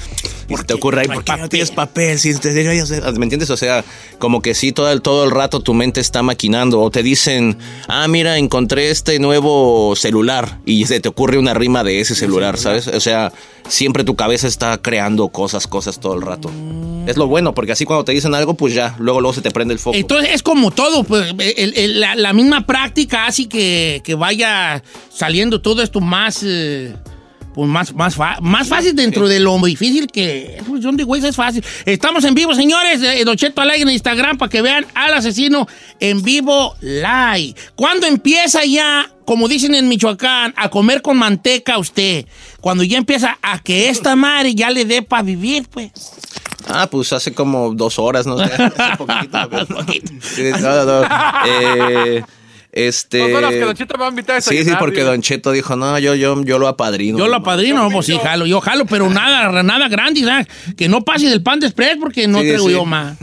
[0.49, 2.17] y se te ocurre, ¿por qué no tienes papel?
[2.19, 3.01] Si te deberías de-".
[3.13, 3.49] ¿Me entiendes?
[3.51, 3.83] O sea,
[4.17, 7.57] como que sí, todo el, todo el rato tu mente está maquinando o te dicen,
[7.87, 12.57] ah, mira, encontré este nuevo celular y se te ocurre una rima de ese celular,
[12.57, 12.87] ¿sabes?
[12.87, 13.31] O sea,
[13.67, 16.49] siempre tu cabeza está creando cosas, cosas todo el rato.
[17.07, 19.49] Es lo bueno, porque así cuando te dicen algo, pues ya, luego, luego se te
[19.51, 19.97] prende el foco.
[19.97, 24.83] Entonces es como todo, pues, el- el- la, la misma práctica hace que, que vaya
[25.09, 26.95] saliendo todo esto más, eh,
[27.53, 31.63] pues más, más, más fácil dentro de lo difícil que pues, de Weiss es fácil.
[31.85, 35.13] Estamos en vivo, señores, eh, Don Cheto al aire en Instagram para que vean al
[35.13, 35.67] asesino
[35.99, 37.55] en vivo live.
[37.75, 42.25] ¿Cuándo empieza ya, como dicen en Michoacán, a comer con manteca usted?
[42.61, 45.91] Cuando ya empieza a que esta madre ya le dé para vivir, pues.
[46.67, 48.53] Ah, pues hace como dos horas, no sé.
[48.53, 50.13] Hace poquito.
[50.21, 51.07] Sí, no, no, no.
[51.45, 52.23] Eh,
[52.71, 53.33] este.
[53.35, 55.01] Horas que Don Cheto me va a invitar a Sí, sí, porque.
[55.03, 57.17] Don Cheto dijo, no, yo, yo, yo lo apadrino.
[57.17, 60.47] Yo lo apadrino, no, pues sí, jalo, yo jalo, pero nada, nada grande, ¿sabes?
[60.77, 62.71] Que no pase del pan de express porque no Sí, traigo sí.
[62.73, 63.17] yo más.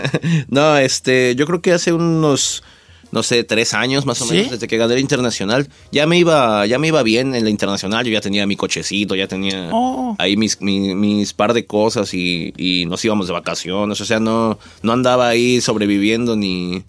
[0.48, 2.62] no, este, yo creo que hace unos,
[3.10, 4.34] no sé, tres años más o ¿Sí?
[4.34, 7.50] menos, desde que gané la internacional, ya me iba, ya me iba bien en la
[7.50, 10.14] internacional, yo ya tenía mi cochecito, ya tenía Oh.
[10.18, 14.20] ahí mis, mi- mis par de cosas y, y nos íbamos de vacaciones, o sea,
[14.20, 16.84] no, no andaba ahí sobreviviendo ni,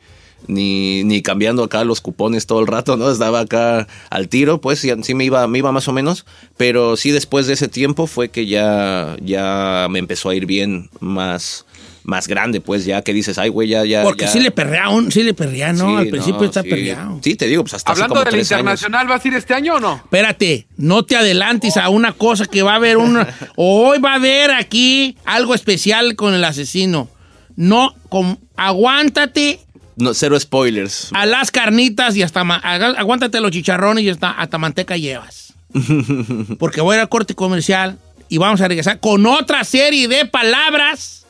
[0.48, 3.10] ni, ni cambiando acá los cupones todo el rato, ¿no?
[3.12, 6.26] Estaba acá al tiro, pues sí, sí me iba, me iba más o menos,
[6.58, 10.90] pero sí después de ese tiempo fue que ya, ya me empezó a ir bien
[11.00, 11.66] más,
[12.04, 14.04] más grande, pues ya que dices, ay, güey, ya, ya.
[14.04, 14.32] Porque ya".
[14.32, 15.88] sí le perrea, un- sí le perrea, ¿no?
[15.90, 16.70] Sí, Al principio está sí.
[16.70, 17.20] perreado.
[17.24, 18.60] Sí, te digo, pues hasta Hablando como de la tres años.
[18.60, 19.96] internacional, ¿vas a ir este año o no?
[19.96, 23.28] Espérate, no te adelantes a una cosa que va a haber una.
[23.56, 27.08] Hoy va a haber aquí algo especial con el asesino.
[27.56, 29.60] no, con, aguántate
[29.96, 31.10] No, cero spoilers.
[31.14, 35.54] a las carnitas y hasta, aguántate los chicharrones y hasta, hasta manteca llevas.
[36.60, 37.98] Porque voy a ir al corte comercial
[38.30, 41.26] y vamos a regresar con otra serie de palabras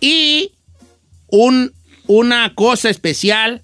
[0.00, 0.52] y
[1.28, 1.72] un,
[2.06, 3.62] una cosa especial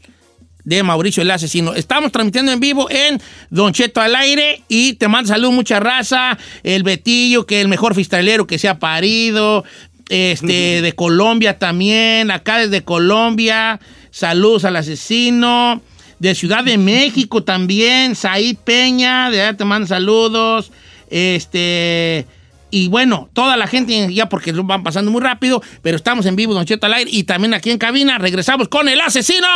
[0.64, 1.74] de Mauricio el Asesino.
[1.74, 6.38] Estamos transmitiendo en vivo en Don Cheto al aire y te mando salud mucha raza,
[6.62, 9.64] el Betillo, que es el mejor fistalero que se ha parido,
[10.08, 15.80] este, de Colombia también, acá desde Colombia, saludos al asesino,
[16.18, 20.70] de Ciudad de México también, Said Peña, de allá te mando saludos,
[21.10, 22.26] este...
[22.70, 26.54] Y bueno, toda la gente, ya porque van pasando muy rápido, pero estamos en vivo,
[26.54, 28.18] Don Cheto al aire, y también aquí en cabina.
[28.18, 29.46] Regresamos con el asesino.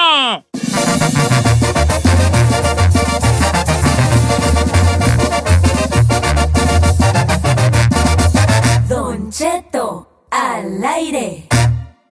[8.88, 11.46] Don Cheto al aire.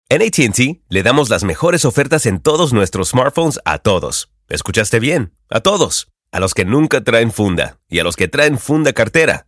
[0.10, 4.30] En ATT le damos las mejores ofertas en todos nuestros smartphones a todos.
[4.48, 5.34] ¿Escuchaste bien?
[5.50, 6.08] A todos.
[6.32, 9.48] A los que nunca traen funda y a los que traen funda cartera.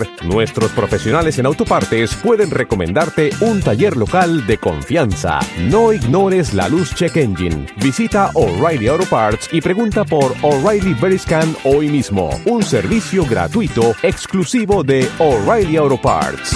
[0.23, 5.39] nuestros profesionales en autopartes pueden recomendarte un taller local de confianza.
[5.59, 7.65] No ignores la luz check engine.
[7.77, 12.29] Visita O'Reilly Auto Parts y pregunta por O'Reilly Veriscan hoy mismo.
[12.45, 16.55] Un servicio gratuito exclusivo de O'Reilly Auto Parts.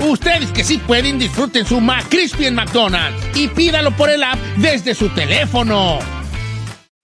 [0.00, 4.94] Ustedes que sí pueden, disfruten su McCrispy en McDonald's y pídalo por el app desde
[4.94, 5.98] su teléfono.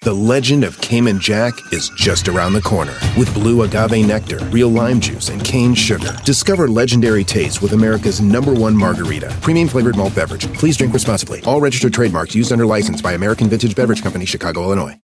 [0.04, 2.92] The legend of Cayman Jack is just around the corner.
[3.16, 6.14] With blue agave nectar, real lime juice, and cane sugar.
[6.26, 9.34] Discover legendary taste with America's number one margarita.
[9.40, 10.46] Premium flavored malt beverage.
[10.52, 11.40] Please drink responsibly.
[11.46, 15.00] All registered trademarks used under license by American Vintage Beverage Company, Chicago, Illinois.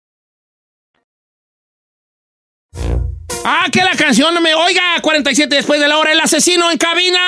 [3.45, 4.83] Ah, que la canción no me oiga.
[5.03, 7.21] 47 después de la hora, el asesino en cabina.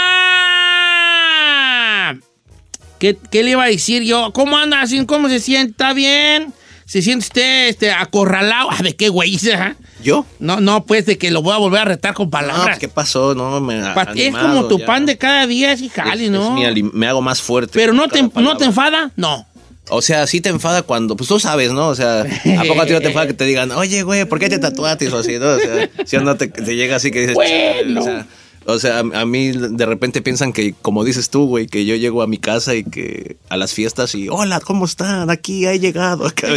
[2.98, 4.33] ¿Qué, qué le iba a decir yo?
[4.33, 4.81] ¿Cómo anda?
[4.81, 5.05] así?
[5.05, 5.92] ¿Cómo se sienta?
[5.92, 6.55] ¿Bien?
[6.87, 8.68] ¿Se siente usted este, acorralado?
[8.70, 9.37] Ah, ¿De qué güey?
[9.52, 9.76] ajá?
[10.02, 10.24] ¿Yo?
[10.38, 12.64] No, no, pues de que lo voy a volver a retar con No, palabras.
[12.66, 13.35] pues, ¿qué pasó?
[13.35, 13.79] No, me
[14.14, 14.87] es como tu ya.
[14.87, 16.57] pan de cada día, es jale, Es- ¿no?
[16.62, 17.72] es mi me hago más fuerte.
[17.74, 19.11] Pero no te, ¿no te enfada?
[19.16, 19.46] No.
[19.88, 21.88] O sea, sí te enfada cuando, pues tú sabes, ¿no?
[21.88, 24.38] O sea, ¿a poco a ti no te enfada que te digan, oye, güey, ¿por
[24.38, 25.09] qué te tatuaste?
[25.09, 25.49] O así, ¿no?
[25.51, 28.27] O sea, si no te, te llega así que dices, o sea,
[28.68, 32.22] o sea, a, mí de repente piensan que, como dices tú, güey, que yo llego
[32.22, 35.31] a mi casa y que a las fiestas y, hola, ¿cómo están?
[35.31, 36.27] Aquí he llegado.
[36.27, 36.49] Acá,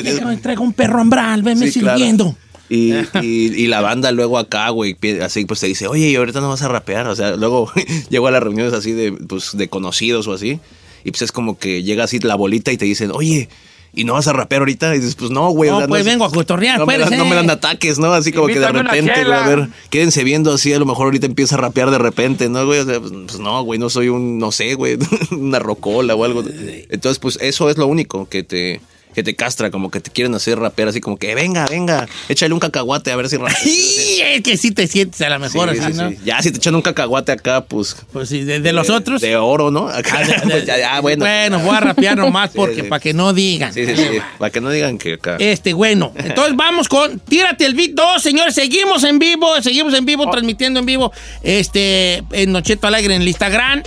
[0.42, 2.00] Traigo un perro ambral, venme Sí, claro.
[2.00, 2.36] sirviendo.
[2.68, 6.39] Y, y, y la banda luego acá, güey, así pues te dice, oye, y ahorita
[6.39, 7.08] no vas a rapear.
[7.08, 7.72] O sea, luego
[8.10, 10.60] llego a las reuniones así de, pues, de conocidos o así.
[11.04, 13.50] Y pues es como que llega así la bolita y te dicen, oye,
[13.94, 14.96] ¿y no vas a rapear ahorita?
[14.96, 15.70] Y dices, pues no, güey.
[15.70, 17.36] o No, sea, pues es- vengo a cotorrear, no me, dan, no me eh.
[17.36, 18.14] dan ataques, ¿no?
[18.14, 21.26] Así como que de repente, güey, a ver, quédense viendo así, a lo mejor ahorita
[21.26, 22.80] empieza a rapear de repente, ¿no, güey?
[22.80, 24.98] O sea, pues, pues, no, güey, no soy un, no sé, güey,
[25.32, 26.44] una rocola o algo.
[26.90, 28.82] Entonces, pues eso es lo único que te...
[29.13, 32.54] que te castra, como que te quieren hacer rapero, así como que venga, venga, échale
[32.54, 33.58] un cacahuate a ver si rapea.
[33.65, 36.10] Y es que sí te sientes a lo mejor Sí, así, sí, ¿no?
[36.12, 36.17] sí.
[36.24, 37.95] Ya si te echan un cacahuate acá, pues.
[38.13, 39.22] Pues sí, de, de los otros.
[39.22, 39.88] De oro, ¿no?
[39.89, 41.26] Acá, Ah, de- de- pues ya, ya, bueno.
[41.26, 42.84] Bueno, voy a rapear nomás Sí, porque sí.
[42.84, 43.74] para que no digan.
[43.74, 44.04] Sí, sí, sí.
[44.38, 45.38] Para que no digan que acá.
[45.39, 48.54] Este, bueno, entonces vamos con Tírate el beat 2, señores.
[48.56, 51.12] Seguimos en vivo, seguimos en vivo, transmitiendo en vivo.
[51.41, 53.84] Este, en Nocheto Alegre en el Instagram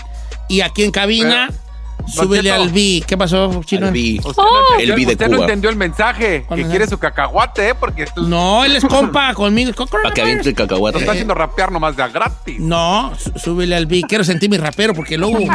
[0.48, 1.46] y aquí en cabina.
[1.48, 1.62] Pero,
[2.06, 3.02] súbele al B.
[3.06, 3.86] ¿Qué pasó, chino?
[3.88, 4.20] Al B.
[4.24, 6.98] Usted, no El entendió, vi de usted no entendió el mensaje, ¿Cuál que quiere su
[6.98, 7.74] cacahuate, ¿eh?
[7.74, 9.72] Porque esto No, él es compa conmigo.
[9.86, 10.98] Para que aviente el lo cacahuate.
[10.98, 12.58] está haciendo rapear nomás de a gratis.
[12.60, 14.02] No, sú- súbele al B.
[14.08, 15.38] Quiero sentir mi rapero porque luego.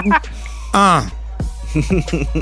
[0.74, 1.06] Ah.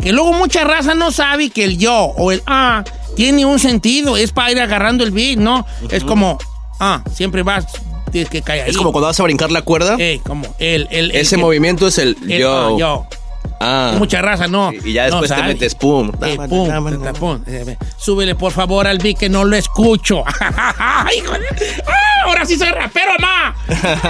[0.02, 2.84] Que luego mucha raza no sabe que el yo o el ah
[3.16, 4.18] tiene un sentido.
[4.18, 5.66] Es para ir agarrando el beat, ¿no?
[5.90, 6.38] Es como
[6.80, 7.66] ah, siempre vas,
[8.12, 8.70] tienes que caer ahí.
[8.72, 9.96] Es como cuando vas a brincar la cuerda.
[10.00, 12.76] Eh, como el, el, el Ese movimiento es el el, yo.
[12.76, 13.08] ah, yo.
[13.68, 13.96] Ah.
[13.98, 14.72] Mucha raza, no.
[14.72, 16.12] Y ya después no te metes pum.
[16.22, 16.70] Eh, pum,
[17.20, 17.42] pum.
[17.48, 20.24] Eh, Súbele por favor al beat que no lo escucho.
[21.18, 21.46] Híjole.
[21.88, 23.56] Ah, ahora sí soy rapero, ma.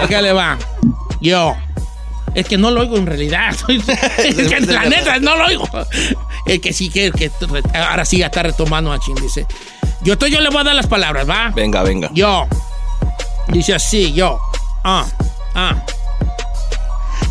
[0.09, 0.57] ¿Qué le va?
[1.21, 1.55] Yo.
[2.33, 3.55] Es que no lo oigo en realidad.
[3.69, 5.69] es que la neta no lo oigo.
[6.45, 7.31] Es que sí, que, que
[7.73, 9.45] ahora sí ya está retomando a Chin, dice.
[10.01, 11.51] Yo, estoy, yo le voy a dar las palabras, ¿va?
[11.55, 12.09] Venga, venga.
[12.13, 12.45] Yo.
[13.47, 14.37] Dice así, yo.
[14.83, 15.05] Ah,
[15.55, 15.75] ah.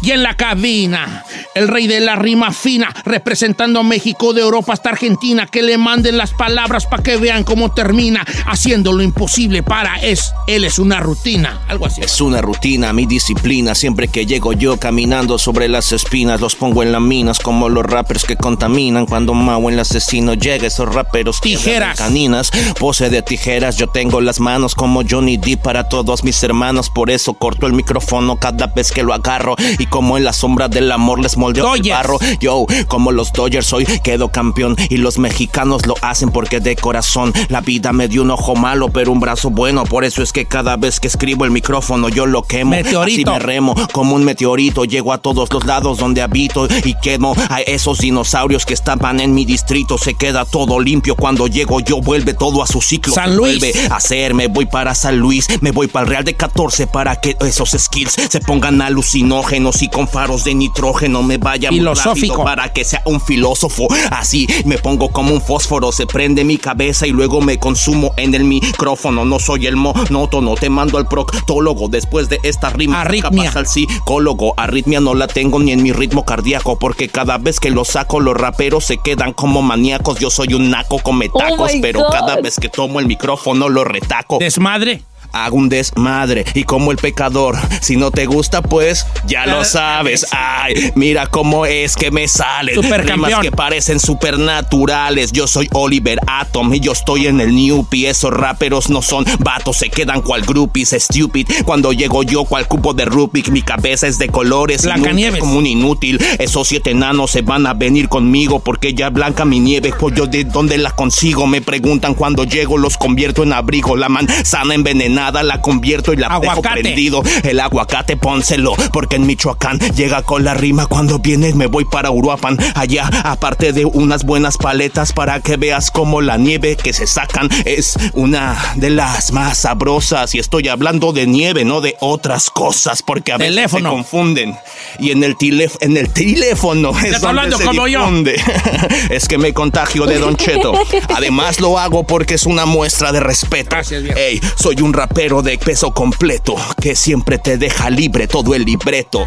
[0.02, 4.72] Y en la cabina, el rey de la rima fina, representando a México de Europa
[4.72, 9.62] hasta Argentina, que le manden las palabras para que vean cómo termina, haciendo lo imposible
[9.62, 12.02] para es, él es una rutina, algo así.
[12.02, 13.74] Es una rutina, mi disciplina.
[13.74, 17.84] Siempre que llego yo caminando sobre las espinas, los pongo en las minas como los
[17.84, 19.06] rappers que contaminan.
[19.06, 21.98] Cuando Mau el asesino llega, esos raperos Tijeras.
[21.98, 22.50] caninas.
[22.78, 26.90] Pose de tijeras, yo tengo las manos como Johnny D para todos mis hermanos.
[26.90, 29.56] Por eso corto el micrófono cada vez que lo agarro.
[29.78, 31.96] Y como en la sombra del amor les moldeo el Dodgers.
[31.96, 32.18] barro.
[32.40, 34.76] Yo, como los Dodgers, hoy quedo campeón.
[34.88, 38.88] Y los mexicanos lo hacen porque de corazón la vida me dio un ojo malo,
[38.88, 39.84] pero un brazo bueno.
[39.84, 42.70] Por eso es que cada vez que escribo el micrófono yo lo quemo.
[42.70, 43.30] Meteorito.
[43.30, 44.84] Así me remo como un meteorito.
[44.84, 49.34] Llego a todos los lados donde habito y quemo a esos dinosaurios que estaban en
[49.34, 49.98] mi distrito.
[49.98, 52.00] Se queda todo limpio cuando llego yo.
[52.00, 53.14] Vuelve todo a su ciclo.
[53.14, 53.58] San Luis.
[53.58, 54.34] Vuelve a hacer.
[54.34, 55.46] Me voy para San Luis.
[55.60, 59.88] Me voy para el Real de 14 para que esos skills se pongan alucinógenos y
[59.88, 62.34] con faros de nitrógeno me vaya muy Filosófico.
[62.34, 63.88] rápido para que sea un filósofo.
[64.10, 65.90] Así me pongo como un fósforo.
[65.92, 69.24] Se prende mi cabeza y luego me consumo en el micrófono.
[69.24, 70.54] No soy el monótono.
[70.54, 73.00] Te mando al proctólogo después de esta rima.
[73.00, 73.44] Arritmia.
[73.44, 74.54] Capaz al psicólogo.
[74.56, 76.78] Arritmia no la tengo ni en mi ritmo cardíaco.
[76.78, 80.18] Porque cada vez que lo saco, los raperos se quedan como maníacos.
[80.18, 81.72] Yo soy un naco come Oh tacos.
[81.80, 82.10] pero God.
[82.12, 84.38] cada vez que tomo el micrófono, lo retaco.
[84.38, 85.02] Desmadre.
[85.34, 87.56] Hago un desmadre y como el pecador.
[87.80, 90.26] Si no te gusta, pues ya lo sabes.
[90.30, 92.80] Ay, mira cómo es que me salen.
[93.04, 95.32] Rimas que parecen supernaturales.
[95.32, 98.08] Yo soy Oliver Atom y yo estoy en el Newpie.
[98.08, 101.48] Esos raperos no son vatos, se quedan cual groupies, stupid.
[101.64, 104.84] Cuando llego yo, cual cubo de Rubik, mi cabeza es de colores.
[104.84, 105.34] y nunca Blancanieves.
[105.34, 106.24] es como un inútil.
[106.38, 109.92] Esos siete enanos se van a venir conmigo porque ya blanca mi nieve.
[109.98, 111.46] Pues yo de dónde la consigo.
[111.48, 113.96] Me preguntan cuando llego, los convierto en abrigo.
[113.96, 116.50] La manzana envenenada la convierto y la Aguacate.
[116.54, 117.22] dejo prendido.
[117.42, 120.86] El aguacate pónselo porque en Michoacán llega con la rima.
[120.86, 122.58] Cuando vienes me voy para Uruapan.
[122.74, 127.48] Allá, aparte de unas buenas paletas para que veas cómo la nieve que se sacan
[127.64, 130.34] es una de las más sabrosas.
[130.34, 133.90] Y estoy hablando de nieve, no de otras cosas porque a veces Teléfono.
[133.90, 134.56] se confunden.
[134.98, 138.04] Y en el, tilef- en el teléfono es donde hablando se como yo.
[139.10, 140.72] es que me contagio de Don Cheto.
[141.14, 143.70] Además lo hago porque es una muestra de respeto.
[143.70, 144.04] Gracias.
[144.16, 149.24] Ey, soy un rapero de peso completo que siempre te deja libre todo el libreto.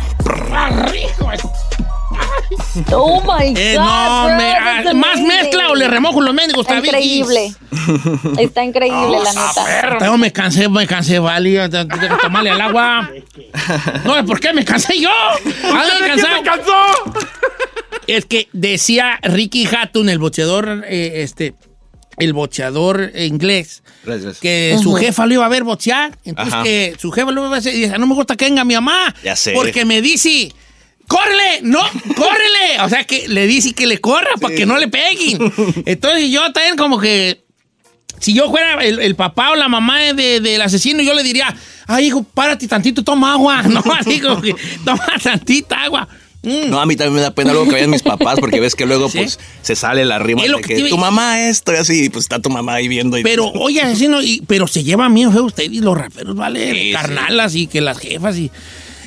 [2.91, 3.57] Oh my God.
[3.57, 6.93] Eh, no, bro, me- ah, ¿Más mezcla o le remojo los mendigos Está tabiquis?
[7.21, 7.55] increíble.
[8.37, 10.05] Está increíble, la neta.
[10.05, 11.67] Yo me cansé, me cansé, vale.
[11.69, 13.09] Deja tomarle al agua.
[14.03, 15.09] No, ¿por qué me cansé yo?
[15.63, 16.43] Ando ¿De quién cansado.
[16.43, 17.21] cansó?
[18.07, 21.55] Es que decía Ricky Hatton, el boxeador, eh, este,
[22.17, 24.39] el boxeador inglés, Gracias.
[24.39, 26.17] que su jefa lo iba a ver boxear.
[26.25, 26.63] Entonces Ajá.
[26.63, 28.73] que su jefa lo iba a ver y dice, no me gusta que venga mi
[28.73, 29.13] mamá.
[29.23, 29.51] Ya sé.
[29.53, 30.51] Porque me dice,
[31.07, 31.79] córrele, no,
[32.15, 32.79] córrele.
[32.83, 35.51] O sea que le dice que le corra para que no le peguen.
[35.85, 37.43] Entonces yo también como que,
[38.19, 41.55] si yo fuera el, el papá o la mamá de- del asesino, yo le diría,
[41.87, 43.61] ay hijo, párate tantito, toma agua.
[43.67, 46.07] No, así como que toma tantita agua.
[46.43, 46.69] Mm.
[46.69, 48.85] No, a mí también me da pena luego que vayan mis papás porque ves que
[48.85, 49.17] luego ¿Sí?
[49.17, 52.25] pues se sale la rima de que que, a tu mamá esto y así, pues
[52.25, 53.17] está tu mamá ahí viendo.
[53.17, 56.71] Y, Pero, oye, asesino, y- pero se llevan bien feo usted y los raperos, ¿vale?
[56.71, 58.51] Sí, Carnalas y que las jefas y...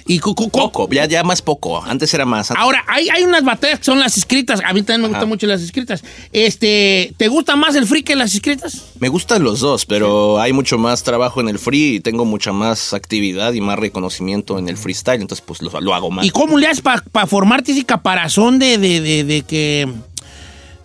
[0.07, 1.83] Y co- co- co- Poco, ya, ya más poco.
[1.83, 2.51] Antes era más.
[2.53, 4.61] Ahora, hay, hay unas batallas que son las escritas.
[4.65, 5.27] A mí también me gustan Ajá.
[5.27, 6.03] mucho las escritas.
[6.33, 8.85] Este, ¿Te gusta más el free que las escritas?
[8.99, 12.53] Me gustan los dos, pero hay mucho más trabajo en el free y tengo mucha
[12.53, 16.25] más actividad y más reconocimiento en el freestyle, entonces pues lo, lo hago más.
[16.25, 19.89] ¿Y cómo le haces para formarte ese caparazón de, de, de, de que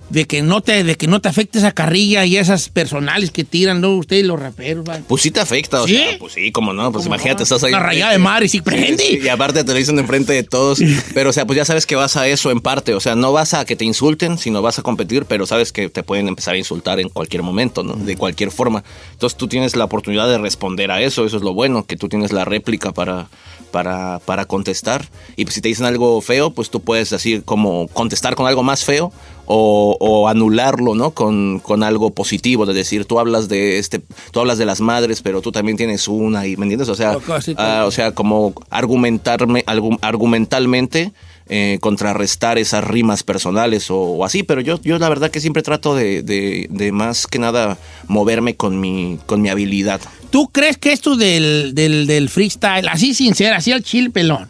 [0.09, 3.43] de que no te de que no te afecte esa carrilla y esas personales que
[3.43, 3.95] tiran ¿no?
[3.95, 4.85] ustedes los raperos?
[5.07, 5.95] Pues sí te afecta, o ¿Sí?
[5.95, 7.43] sea, pues sí, como no, pues ¿Cómo imagínate, no?
[7.43, 7.73] estás ahí.
[7.73, 9.03] Una rayada de mar y sí, prende.
[9.03, 10.79] Sí, y aparte te lo dicen enfrente de todos,
[11.13, 13.31] pero o sea, pues ya sabes que vas a eso en parte, o sea, no
[13.31, 16.53] vas a que te insulten, sino vas a competir, pero sabes que te pueden empezar
[16.55, 17.95] a insultar en cualquier momento, ¿no?
[17.95, 18.83] De cualquier forma.
[19.13, 22.09] Entonces tú tienes la oportunidad de responder a eso, eso es lo bueno, que tú
[22.09, 23.27] tienes la réplica para
[23.75, 25.09] para, para contestar.
[25.35, 28.63] Y pues si te dicen algo feo, pues tú puedes decir como contestar con algo
[28.63, 29.11] más feo
[29.47, 31.11] o, o anularlo, ¿no?
[31.11, 35.21] Con, con algo positivo, de decir, tú hablas de este, tú hablas de las madres,
[35.21, 36.89] pero tú también tienes una, y ¿me entiendes?
[36.89, 37.35] O sea, todo.
[37.57, 39.63] ah, o sea, como argumentarme,
[40.01, 41.11] argumentalmente
[41.47, 45.61] eh, contrarrestar esas rimas personales o, o así, pero yo, yo la verdad que siempre
[45.61, 47.77] trato de, de- de más que nada
[48.07, 50.01] moverme con mi, con mi habilidad.
[50.31, 54.49] ¿Tú crees que esto del, del, del freestyle, así sincero, así al chile pelón,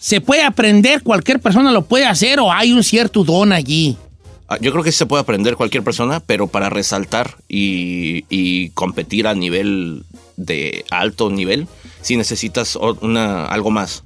[0.00, 3.96] se puede aprender, cualquier persona lo puede hacer o hay un cierto don allí?
[4.48, 9.34] Ah, Yo creo que se puede aprender cualquier persona, pero para resaltar y, competir a
[9.34, 10.04] nivel
[10.36, 11.68] de alto nivel,
[12.00, 14.02] sí necesitas una, algo más.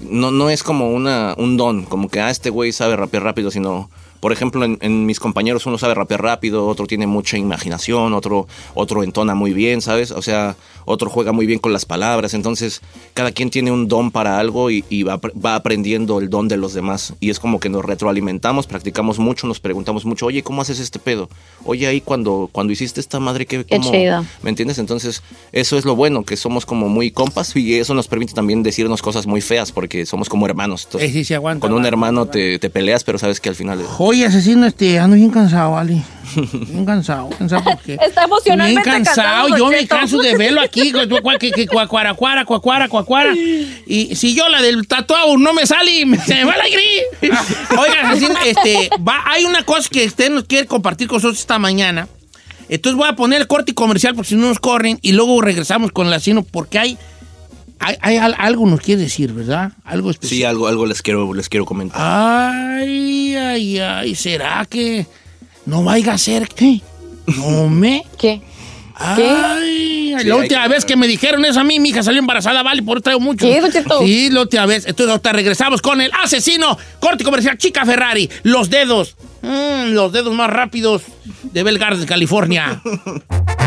[0.00, 3.50] No, no es como una, un don, como que ah, este güey sabe rapear rápido,
[3.50, 3.90] sino,
[4.24, 8.46] por ejemplo, en, en mis compañeros uno sabe rapear rápido, otro tiene mucha imaginación, otro,
[8.72, 10.12] otro entona muy bien, ¿sabes?
[10.12, 10.56] O sea,
[10.86, 12.32] otro juega muy bien con las palabras.
[12.32, 12.80] Entonces,
[13.12, 16.56] cada quien tiene un don para algo y, y va, va aprendiendo el don de
[16.56, 17.12] los demás.
[17.20, 20.98] Y es como que nos retroalimentamos, practicamos mucho, nos preguntamos mucho, oye, ¿cómo haces este
[20.98, 21.28] pedo?
[21.66, 24.24] Oye, ahí cuando, cuando hiciste esta madre, ¿qué, Qué cómo?" chido.
[24.42, 24.78] ¿Me entiendes?
[24.78, 25.22] Entonces,
[25.52, 29.02] eso es lo bueno, que somos como muy compas y eso nos permite también decirnos
[29.02, 30.84] cosas muy feas porque somos como hermanos.
[30.86, 33.50] Entonces, Eh, sí, se aguanta, con un aguanta, hermano te, te peleas, pero sabes que
[33.50, 33.84] al final...
[34.14, 36.00] Oye, asesino, este, ando bien cansado, Ali.
[36.68, 37.94] Bien cansado, cansado porque...
[38.00, 41.66] Está emocionalmente Bien cansado, cansado, yo me canso de verlo aquí, cu- cu- que, que,
[41.66, 43.34] cuacuara, cuara, cuacuara, cuacuara.
[43.34, 46.60] Y si yo la del tatuado no me sale, y me- se me va el
[46.60, 46.80] aire.
[47.76, 51.58] Oiga, asesino, este, va, hay una cosa que usted nos quiere compartir con nosotros esta
[51.58, 52.06] mañana.
[52.68, 55.90] Entonces voy a poner el corte comercial porque si no nos corren y luego regresamos
[55.90, 56.98] con el asesino porque hay,
[57.84, 59.72] hay, hay al- algo nos quiere decir, ¿verdad?
[59.84, 60.36] Algo especial.
[60.38, 62.00] Sí, algo, algo les, quiero, les quiero comentar.
[62.00, 65.06] Ay, ay, ay, ¿será que
[65.66, 66.80] no vaya a ser qué?
[67.26, 68.04] No me.
[68.18, 68.40] ¿Qué?
[68.96, 69.22] Ay,
[70.14, 72.20] ay, Sí, la última que- vez que me dijeron eso a mí, mi hija salió
[72.20, 73.44] embarazada, vale, por eso traigo mucho.
[73.44, 73.60] ¿Qué?
[74.04, 74.86] Sí, la última vez.
[74.86, 80.32] Entonces, ahorita regresamos con el asesino, corte comercial, chica Ferrari, los dedos, mm, los dedos
[80.32, 81.02] más rápidos
[81.42, 82.80] de Belgarden, California.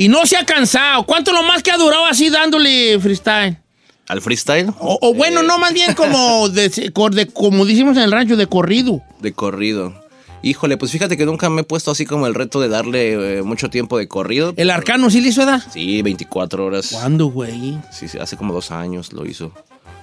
[0.00, 1.02] Y no se ha cansado.
[1.04, 3.58] ¿Cuánto lo más que ha durado así dándole freestyle?
[4.06, 4.68] ¿Al freestyle?
[4.78, 8.36] O, o bueno, Eh, no, más bien como, de, de- como decimos en el rancho,
[8.36, 9.02] de corrido.
[9.20, 9.92] De corrido.
[10.40, 13.42] Híjole, pues fíjate que nunca me he puesto así como el reto de darle eh,
[13.42, 14.54] mucho tiempo de corrido.
[14.56, 15.60] ¿El arcano sí le hizo edad?
[15.68, 16.90] Sí, 24 horas.
[16.92, 17.76] ¿Cuándo, güey?
[17.90, 19.50] Sí, sí, hace como dos años lo hizo.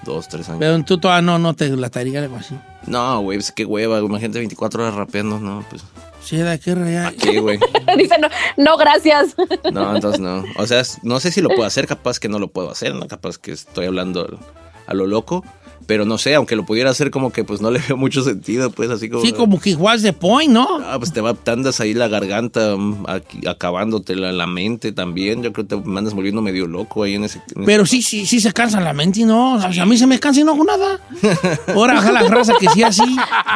[0.04, 0.60] Dos, tres años.
[0.60, 2.54] Pero tú todavía no, no te lataría algo así.
[2.86, 4.00] No, güey, pues qué hueva.
[4.00, 5.40] Imagínate 24 horas rapeando.
[5.40, 5.82] No, pues.
[6.26, 7.16] Sí, da que real.
[7.16, 7.60] ¿Qué, güey?
[7.98, 9.36] Dice, no, no, gracias.
[9.72, 10.44] No, entonces no.
[10.58, 13.08] O sea, no sé si lo puedo hacer, capaz que no lo puedo hacer, ¿no?
[13.08, 14.40] Capaz que estoy hablando
[14.88, 15.46] a lo loco.
[15.88, 18.72] Pero no sé, aunque lo pudiera hacer, como que pues no le veo mucho sentido,
[18.72, 19.24] pues así como.
[19.24, 20.68] Sí, como que what's the point, ¿no?
[20.84, 24.92] Ah, pues te va, te andas ahí la garganta, mm, aquí, acabándote la, la mente
[24.92, 25.44] también.
[25.44, 27.38] Yo creo que te andas volviendo medio loco ahí en ese.
[27.56, 29.56] en ese- Pero sí, sí, sí se cansa la mente, ¿no?
[29.56, 31.00] O sea, a mí se me cansa y no hago nada.
[31.68, 33.04] Ahora, baja la raza que sí así.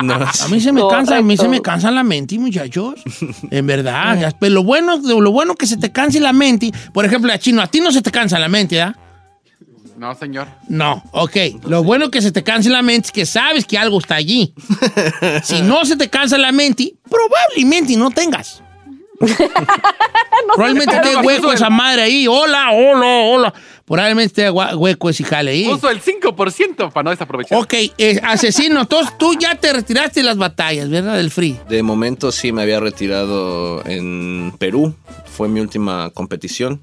[0.04, 2.96] No, A mí se me cansa, a mí se me cansa la mente, muchachos.
[3.52, 4.20] En verdad.
[4.20, 7.38] ya, Pero lo bueno, lo bueno que se te canse la mente, por ejemplo, a
[7.40, 8.96] Chino, a ti no se te cansa la mente, ¿verdad?
[10.00, 10.48] No, señor.
[10.70, 11.36] No, ok.
[11.68, 14.54] Lo bueno que se te canse la mente es que sabes que algo está allí.
[15.44, 18.64] si no se te cansa la mente, probablemente no tengas.
[20.56, 21.22] probablemente te cansa.
[21.22, 22.28] hueco esa madre ahí.
[22.30, 23.54] Hola, hola, hola.
[23.84, 25.66] Probablemente te hueco ese jale ahí.
[25.66, 27.58] Puso el 5% para no desaprovechar.
[27.58, 31.18] Ok, eh, asesino, entonces tú ya te retiraste de las batallas, ¿verdad?
[31.18, 31.60] Del free.
[31.68, 34.96] De momento sí me había retirado en Perú.
[35.26, 36.82] Fue mi última competición.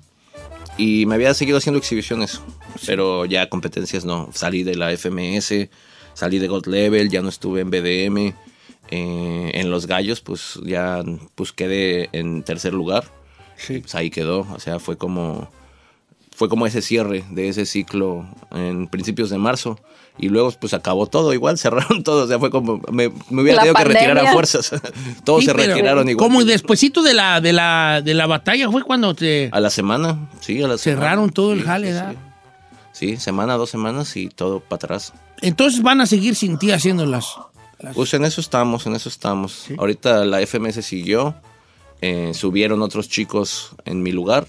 [0.79, 2.41] Y me había seguido haciendo exhibiciones,
[2.85, 4.29] pero ya competencias no.
[4.35, 5.69] Salí de la FMS,
[6.15, 8.35] salí de Gold Level, ya no estuve en BDM.
[8.89, 11.03] Eh, en Los Gallos, pues ya
[11.35, 13.05] pues quedé en tercer lugar.
[13.57, 13.81] Sí.
[13.81, 14.47] Pues ahí quedó.
[14.53, 15.51] O sea, fue como,
[16.31, 19.81] fue como ese cierre de ese ciclo en principios de marzo
[20.19, 23.59] y luego pues acabó todo igual, cerraron todo, o sea, fue como, me, me hubiera
[23.59, 24.71] tenido que retirar a fuerzas,
[25.25, 26.29] todos se retiraron igual.
[26.29, 29.51] Como despuesito de la, de la, de la batalla fue cuando te...
[29.53, 31.95] A la semana, sí, a la Cerraron todo el jale.
[32.93, 33.17] Sí.
[33.19, 35.13] semana, dos semanas y todo para atrás.
[35.43, 37.37] Entonces van a seguir sin ti haciéndolas.
[37.79, 37.95] Las...
[37.95, 39.67] Pues en eso estamos, en eso estamos.
[39.77, 41.35] Ahorita la FMS siguió,
[42.01, 44.47] eh, subieron otros chicos en mi lugar,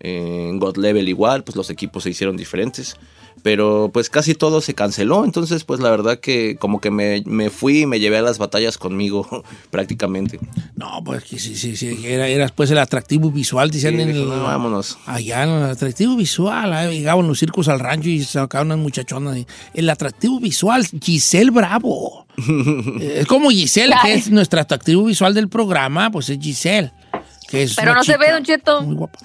[0.00, 2.96] eh, en God Level igual, pues los equipos se hicieron diferentes
[3.42, 7.50] pero pues casi todo se canceló, entonces pues la verdad que como que me, me
[7.50, 10.38] fui y me llevé a las batallas conmigo prácticamente.
[10.74, 14.10] No, pues que sí, sí, sí, era, era pues el atractivo visual, decían sí, en
[14.10, 14.26] el...
[14.26, 14.98] Vámonos.
[15.06, 16.92] Allá, el atractivo visual, ¿eh?
[16.92, 19.38] llegaban los circos al rancho y sacaban unas muchachonas,
[19.74, 22.26] el atractivo visual, Giselle Bravo.
[23.00, 26.92] Eh, es como Giselle, que es nuestro atractivo visual del programa, pues es Giselle.
[27.48, 28.82] Que es pero no se ve, Don Cheto.
[28.82, 29.18] Muy guapa.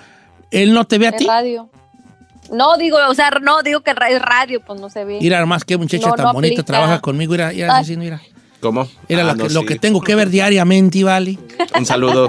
[0.50, 1.26] Él no te ve a ti.
[1.26, 1.70] Radio.
[2.50, 5.20] No, digo, o sea, no, digo que es radio, pues no se ve.
[5.22, 8.22] Mira, más que muchacha tan no bonita trabaja conmigo, mira, mira asesino, mira.
[8.62, 8.88] ¿Cómo?
[9.10, 11.40] Era ah, lo, que, tengo que ver diariamente, Vali.
[11.78, 12.28] Un saludo.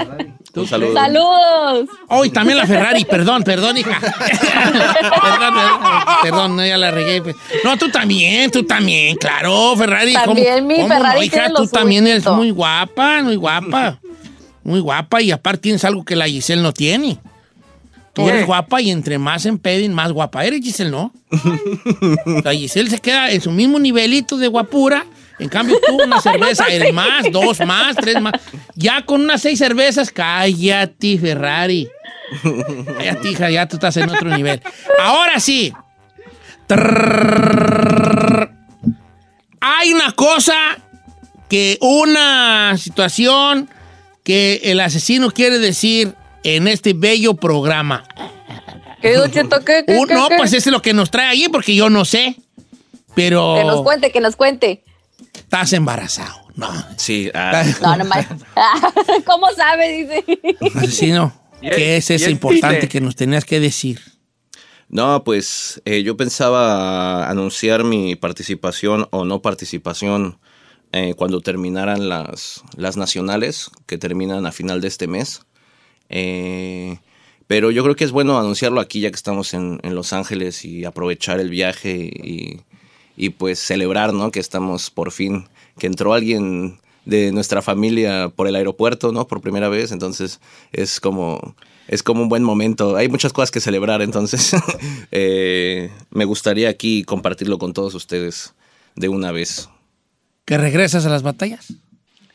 [0.55, 0.95] Un saludo.
[0.95, 1.89] ¡Saludos!
[2.09, 3.05] ¡Oh, y también la Ferrari!
[3.05, 3.99] Perdón, perdón, hija.
[5.23, 5.55] perdón,
[6.23, 7.23] perdón, no, ya la regué.
[7.23, 7.37] Pues.
[7.65, 10.13] No, tú también, tú también, claro, Ferrari.
[10.13, 13.99] También mi Ferrari no, hija, tú también eres muy guapa, muy guapa.
[14.63, 17.19] Muy guapa, y aparte tienes algo que la Giselle no tiene.
[18.13, 21.13] Tú eres guapa y entre más empeden, más guapa eres, Giselle, ¿no?
[21.31, 25.07] o sea, Giselle se queda en su mismo nivelito de guapura.
[25.39, 28.35] En cambio, tú una cerveza, eres más, dos más, tres más.
[28.75, 31.89] Ya con unas seis cervezas, cállate, Ferrari.
[32.99, 34.61] Cállate, hija, ya tú estás en otro nivel.
[35.01, 35.73] Ahora sí.
[39.61, 40.55] Hay una cosa
[41.49, 43.71] que una situación
[44.23, 46.15] que el asesino quiere decir
[46.45, 48.05] en este bello programa?
[49.01, 50.37] ¿Qué, Cheto, qué, qué, Uh, qué, no, qué?
[50.37, 52.37] pues eso es lo que nos trae ahí porque yo no sé.
[53.15, 54.85] Pero Que nos cuente, que nos cuente.
[55.35, 56.41] estás embarazado.
[56.55, 58.27] No, Sí, ah, No, nomás.
[59.27, 59.89] ¿Cómo sabe?
[59.93, 60.25] Dice.
[60.77, 61.33] asesino.
[61.61, 64.01] Y él- ¿Qué es eso importante que nos tenías que decir?
[64.89, 70.39] No, pues eh, yo pensaba anunciar mi participación o no participación
[70.93, 75.41] eh, cuando terminaran las, las nacionales, que terminan a final de este mes.
[76.13, 76.99] Eh,
[77.49, 80.85] pero yo creo que es bueno anunciarlo aquí ya que estamos en, Los Ángeles y
[80.85, 82.61] aprovechar el viaje y,
[83.17, 84.31] y, pues celebrar, ¿no?
[84.31, 85.49] Que estamos por fin,
[85.79, 89.27] que entró alguien de nuestra familia por el aeropuerto, ¿no?
[89.27, 90.41] Por primera vez, entonces
[90.73, 91.57] es como,
[91.89, 92.97] es como un buen momento.
[92.97, 94.53] Hay muchas cosas que celebrar, entonces
[95.11, 98.55] eh, me gustaría aquí compartirlo con todos ustedes
[98.95, 99.69] de una vez.
[100.45, 101.73] ¿Que regresas a las batallas?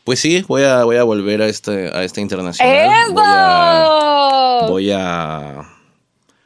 [0.08, 3.12] Pues sí, voy a, voy a volver a este, a este internacional.
[3.12, 3.84] Voy a,
[4.56, 4.66] ¡Eso!
[4.66, 5.68] voy a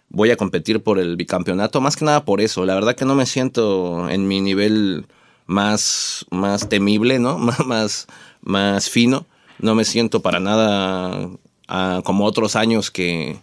[0.09, 2.67] voy a competir por el bicampeonato, más que nada por eso.
[2.67, 5.07] La verdad que no me siento en mi nivel
[5.47, 7.39] más, más temible, ¿no?
[7.65, 8.09] más,
[8.41, 9.27] más fino.
[9.61, 11.31] No me siento para nada
[11.69, 13.39] ah, como otros años que,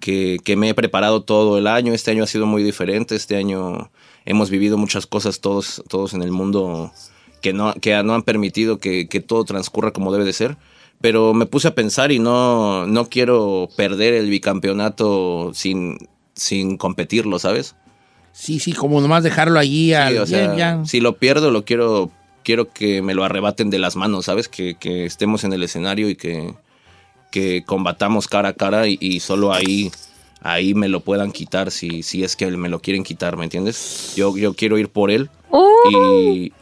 [0.00, 1.94] que, que me he preparado todo el año.
[1.94, 3.16] Este año ha sido muy diferente.
[3.16, 3.90] Este año
[4.26, 6.92] hemos vivido muchas cosas todos, todos en el mundo
[7.40, 10.56] que no, que no han permitido que, que todo transcurra como debe de ser.
[11.00, 15.96] Pero me puse a pensar y no, no quiero perder el bicampeonato sin,
[16.34, 17.74] sin competirlo, ¿sabes?
[18.32, 19.88] Sí, sí, como nomás dejarlo allí.
[19.88, 20.84] Sí, al- o sea, ya, ya.
[20.84, 22.10] si lo pierdo, lo quiero,
[22.44, 24.48] quiero que me lo arrebaten de las manos, ¿sabes?
[24.48, 26.54] Que, que estemos en el escenario y que,
[27.30, 29.90] que combatamos cara a cara y, y solo ahí,
[30.40, 34.14] ahí me lo puedan quitar si, si es que me lo quieren quitar, ¿me entiendes?
[34.16, 35.30] Yo, yo quiero ir por él
[35.90, 36.52] y,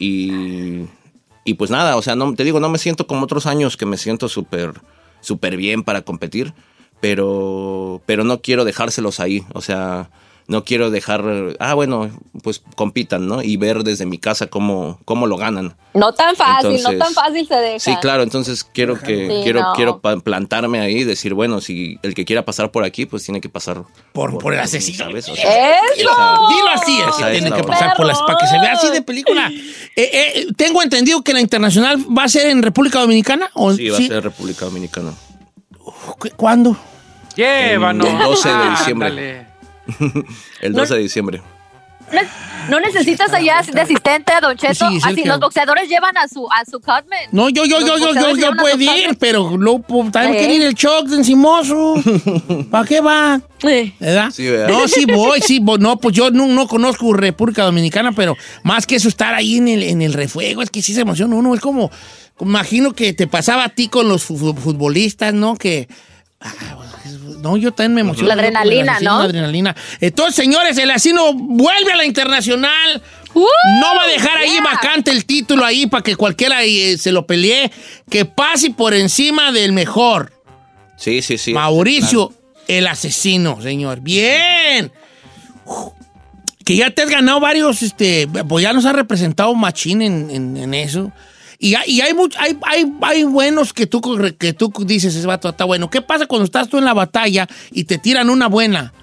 [1.45, 3.85] y, pues nada, o sea, no, te digo, no me siento como otros años que
[3.85, 4.73] me siento súper
[5.21, 6.53] súper bien para competir,
[7.01, 10.09] pero, pero no quiero dejárselos ahí, o sea,
[10.49, 11.23] no quiero dejar,
[11.59, 12.09] ah, bueno,
[12.43, 13.41] pues compitan, ¿no?
[13.41, 15.75] Y ver desde mi casa cómo, cómo lo ganan.
[15.93, 17.79] No tan fácil, Entonces- no tan fácil se deja.
[17.79, 19.73] Sí, claro, entonces quiero que Sí, quiero no.
[19.73, 23.39] quiero plantarme ahí y decir, bueno, si el que quiera pasar por aquí, pues tiene
[23.41, 25.05] que pasar Por, por el asesino.
[25.05, 25.29] ¿sabes?
[25.29, 25.81] O sea, ¡Eso!
[25.95, 26.11] Dilo,
[26.49, 28.59] dilo así, es que Esa es tiene la que pasar por las para que se
[28.59, 29.49] vea así de película.
[29.51, 33.49] Eh, eh, tengo entendido que la internacional va a ser en República Dominicana.
[33.53, 35.13] ¿o sí, va a ser República Dominicana.
[35.77, 36.75] ¿Cu- ¿Cuándo?
[37.35, 38.07] Llévanos.
[38.07, 39.07] El 12 de diciembre.
[39.09, 39.48] Ándale.
[40.61, 41.41] El 12 de diciembre.
[42.69, 44.89] no necesitas allá de asistente, Don Cheto.
[44.89, 47.19] Sí, Así que- los boxeadores llevan a su a su cutman.
[47.31, 49.15] No, yo, yo, Los yo, yo, yo, yo puedo ir, cutman.
[49.19, 50.37] pero pues, también ¿Eh?
[50.39, 51.95] quiere ir el shock de encimoso.
[52.71, 53.39] ¿Para qué va?
[53.59, 53.93] Sí.
[53.99, 54.31] ¿Verdad?
[54.31, 54.69] Sí, ¿verdad?
[54.69, 55.77] No, sí voy, sí voy.
[55.79, 59.67] No, pues yo no, no conozco República Dominicana, pero más que eso, estar ahí en
[59.67, 61.53] el, en el refuego, es que sí se emociona uno.
[61.53, 61.91] Es como,
[62.41, 65.55] imagino que te pasaba a ti con los fu- futbolistas, ¿no?
[65.57, 65.87] Que.
[66.41, 66.51] ah,
[67.41, 68.27] no, yo también me emociono.
[68.27, 69.19] La adrenalina, ¿no?
[69.19, 69.75] La adrenalina.
[69.99, 73.01] Entonces, señores, el asino vuelve a la internacional.
[73.33, 73.45] ¡Uh!
[73.79, 77.25] No va a dejar ahí vacante el título ahí para que cualquiera eh, se lo
[77.27, 77.71] pelee.
[78.09, 80.31] Que pase por encima del mejor.
[80.97, 81.53] Sí, sí, sí.
[81.53, 82.33] Mauricio,
[82.67, 84.01] el asesino, señor.
[84.01, 84.91] Bien.
[85.65, 85.93] Uf,
[86.65, 90.57] Que ya te has ganado varios, este, pues ya nos ha representado Machín en, en-
[90.57, 91.11] en eso.
[91.61, 95.13] Y, hay, y hay, much- hay, hay, hay buenos que tú, corre- que tú dices,
[95.13, 95.89] ese vato está bueno.
[95.89, 98.93] ¿Qué pasa cuando estás tú en la batalla y te tiran una buena?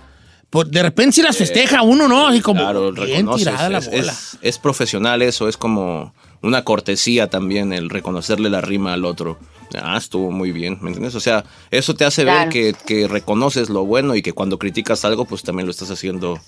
[0.48, 2.26] Pues de repente si las festeja uno, ¿no?
[2.28, 4.12] Así como, Claro, bien tirada la es, bola.
[4.12, 9.38] es- es profesional eso, es como una cortesía también el reconocerle la rima al otro.
[9.82, 11.14] Ah, estuvo muy bien, ¿me entiendes?
[11.16, 12.38] O sea, eso te hace Claro.
[12.40, 15.90] ver que, que reconoces lo bueno y que cuando criticas algo, pues también lo estás
[15.90, 16.40] haciendo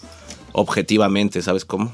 [0.52, 1.92] objetivamente, ¿sabes cómo?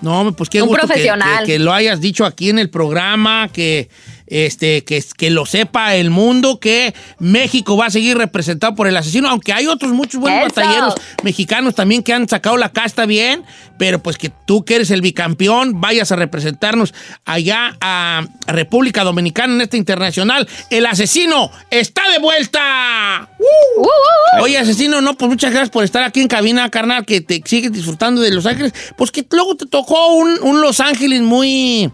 [0.00, 1.44] No, pues qué Un gusto que- profesional.
[1.46, 3.88] Que, que lo hayas dicho aquí en el programa, que,
[4.26, 8.96] este, que, que lo sepa el mundo, que México va a seguir representado por el
[8.96, 10.54] asesino, aunque hay otros muchos buenos Eso.
[10.54, 13.44] batalleros mexicanos también que han sacado la casta bien,
[13.78, 16.94] pero pues que tú que eres el bicampeón vayas a representarnos
[17.24, 20.48] allá a República Dominicana en esta internacional.
[20.70, 23.28] El asesino está de vuelta.
[23.38, 24.42] Uh, uh, uh.
[24.42, 27.72] Oye, asesino, no, pues muchas gracias por estar aquí en cabina, carnal, que te sigues
[27.72, 28.72] disfrutando de Los Ángeles.
[28.96, 31.90] Pues que luego te tocó un, un Los Ángeles muy,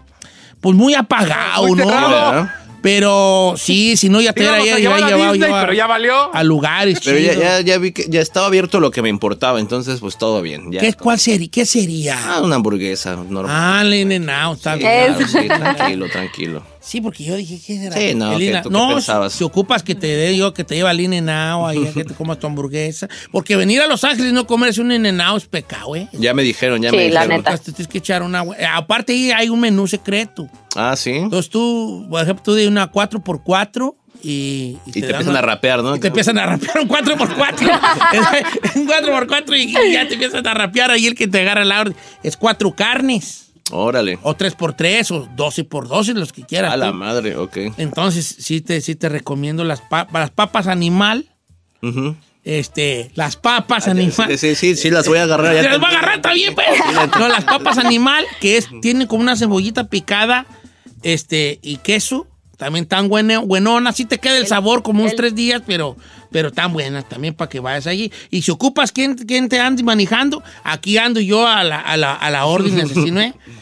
[0.61, 1.83] pues muy apagado, Muy ¿no?
[1.89, 2.49] cerrado.
[2.81, 5.49] Pero sí, si no ya te Íbamos hubiera a ya, ya, llevar a llevado Disney,
[5.51, 6.33] yo a, pero ya valió.
[6.33, 7.43] a lugares Pero ya, chidos.
[7.43, 10.71] ya, ya vi que ya estaba abierto lo que me importaba, entonces pues todo bien.
[10.71, 11.47] Ya, ¿Qué, ¿Cuál sería?
[11.51, 12.17] ¿Qué sería?
[12.25, 13.55] Ah, una hamburguesa normal.
[13.55, 15.13] Ah, Lene Now, está Sí, bien.
[15.13, 16.63] claro, sí, tranquilo, tranquilo.
[16.83, 17.95] Sí, porque yo dije, ¿qué será?
[17.95, 19.31] Sí, no, ¿qué- tú qué no, pensabas?
[19.31, 22.03] si, si ocupas que te dé yo, que te lleva al In Now, ahí que
[22.03, 23.07] te comas tu hamburguesa.
[23.31, 26.07] Porque venir a Los Ángeles y no comerse un In Now es pecado, ¿eh?
[26.13, 27.43] Ya me dijeron, ya Sí, me la dijeron.
[27.45, 27.57] neta.
[27.57, 28.43] Te tienes que echar una...
[28.73, 30.49] Aparte ahí hay un menú secreto.
[30.75, 31.11] Ah, sí.
[31.11, 34.77] Entonces tú, por ejemplo, tú de una 4x4 y...
[34.87, 35.95] Y te dan empiezan una- a rapear, ¿no?
[35.95, 37.79] Y te empiezan a rapear un 4x4.
[38.75, 41.81] un 4x4 y, y ya te empiezan a rapear ahí el que te agarra la
[41.81, 41.95] orden.
[42.23, 43.50] Es cuatro carnes.
[43.71, 44.19] Órale.
[44.21, 46.73] O 3x3 o 12x12, los que quieras.
[46.73, 46.97] A la tú.
[46.97, 47.57] madre, ok.
[47.77, 51.27] Entonces, sí te, sí te recomiendo las, pa- las papas animal.
[52.43, 54.27] Este, las papas animal.
[54.31, 55.53] Sí, sí, sí, sí, las voy a agarrar.
[55.55, 56.67] ya Se las va a agarrar también, pues.
[57.19, 60.45] No, las papas animal, que es, tienen como una cebollita picada,
[61.03, 62.27] este, y queso.
[62.57, 63.89] También tan buena, buenona.
[63.89, 65.97] Así te queda el, sabor como unos tres días, pero,
[66.31, 68.11] pero tan buenas también para que vayas allí.
[68.29, 72.13] Y si ocupas quién, quién te ande manejando, aquí ando yo a la, a la,
[72.13, 73.19] a la orden, asesino,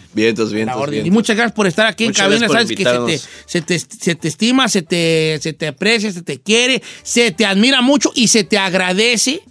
[0.10, 0.14] ¿eh?
[0.14, 0.93] Vientos, La vientos, orden.
[0.99, 1.14] Y vientos.
[1.14, 2.47] muchas gracias por estar aquí Muchas en cabina.
[2.47, 5.68] gracias por Sabes que se te, se, te, se te estima, se te, se te
[5.68, 9.41] aprecia, se te quiere, se te admira mucho y se te agradece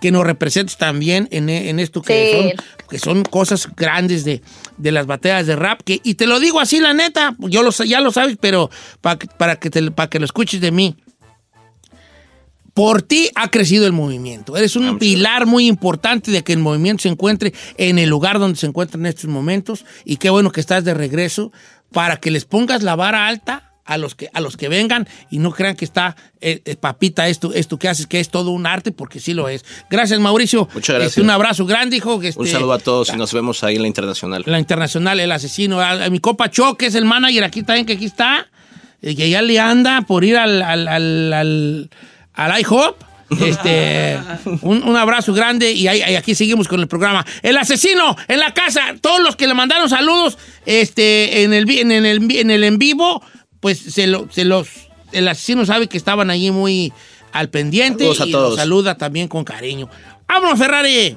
[0.00, 2.36] que nos representes también en, en esto que, Sí.
[2.38, 4.42] son, que son cosas grandes de,
[4.76, 5.80] de las batallas de rap.
[5.84, 8.70] Que, y te lo digo así, la neta, yo lo, sé- ya lo sabes, pero
[9.00, 10.96] pa- para que, te- para que lo escuches de mí.
[12.76, 14.54] Por ti ha crecido el movimiento.
[14.54, 18.58] Eres un pilar muy importante de que el movimiento se encuentre en el lugar donde
[18.58, 19.86] se encuentra en estos momentos.
[20.04, 21.52] Y qué bueno que estás de regreso
[21.90, 25.38] para que les pongas la vara alta a los que, a los que vengan y
[25.38, 28.66] no crean que está, eh, eh, papita, esto, esto que haces, que es todo un
[28.66, 29.64] arte, porque sí lo es.
[29.88, 30.68] Gracias, Mauricio.
[30.74, 31.12] Muchas gracias.
[31.12, 32.16] Este, un abrazo grande, hijo.
[32.16, 34.42] Un este, saludo a todos y nos vemos ahí en la internacional.
[34.44, 35.80] la internacional, el asesino.
[35.80, 38.50] A, a mi copa Cho, que es el manager aquí también, que aquí está,
[39.00, 41.90] que ya le anda por ir al, al, al, al,
[42.36, 43.02] al IHOP.
[43.40, 44.16] Este,
[44.62, 47.26] un, un abrazo grande y ahí- aquí seguimos con el programa.
[47.42, 51.90] El asesino en la casa, todos los que le mandaron saludos este, en, el, en,
[51.90, 53.20] el, en, el en vivo,
[53.58, 54.68] pues se, lo- se los,
[55.10, 56.92] el asesino sabe que estaban allí muy
[57.32, 58.50] al pendiente Saludos a y todos.
[58.50, 59.88] los saluda también con cariño.
[60.28, 61.16] ¡Vámonos, Ferrari!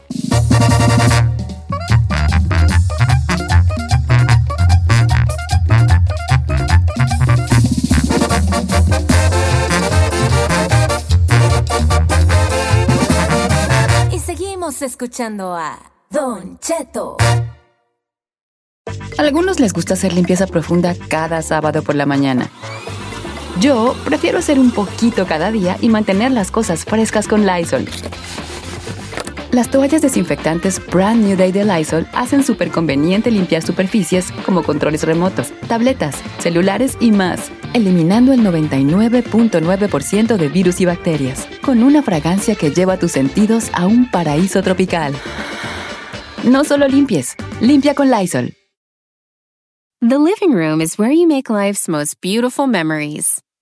[14.81, 17.17] Escuchando a Don Cheto.
[19.17, 22.49] A algunos les gusta hacer limpieza profunda cada sábado por la mañana.
[23.59, 27.85] Yo prefiero hacer un poquito cada día y mantener las cosas frescas con Lysol.
[29.51, 35.01] Las toallas desinfectantes Brand New Day de Lysol hacen súper conveniente limpiar superficies como controles
[35.03, 42.53] remotos, tabletas, celulares y más, eliminando el 99.9% de virus y bacterias, con una fragancia
[42.53, 45.15] que lleva tus sentidos a un paraíso tropical.
[46.43, 48.53] No solo limpies, limpia con Lysol.
[50.01, 53.41] The living room is where you make life's most beautiful memories.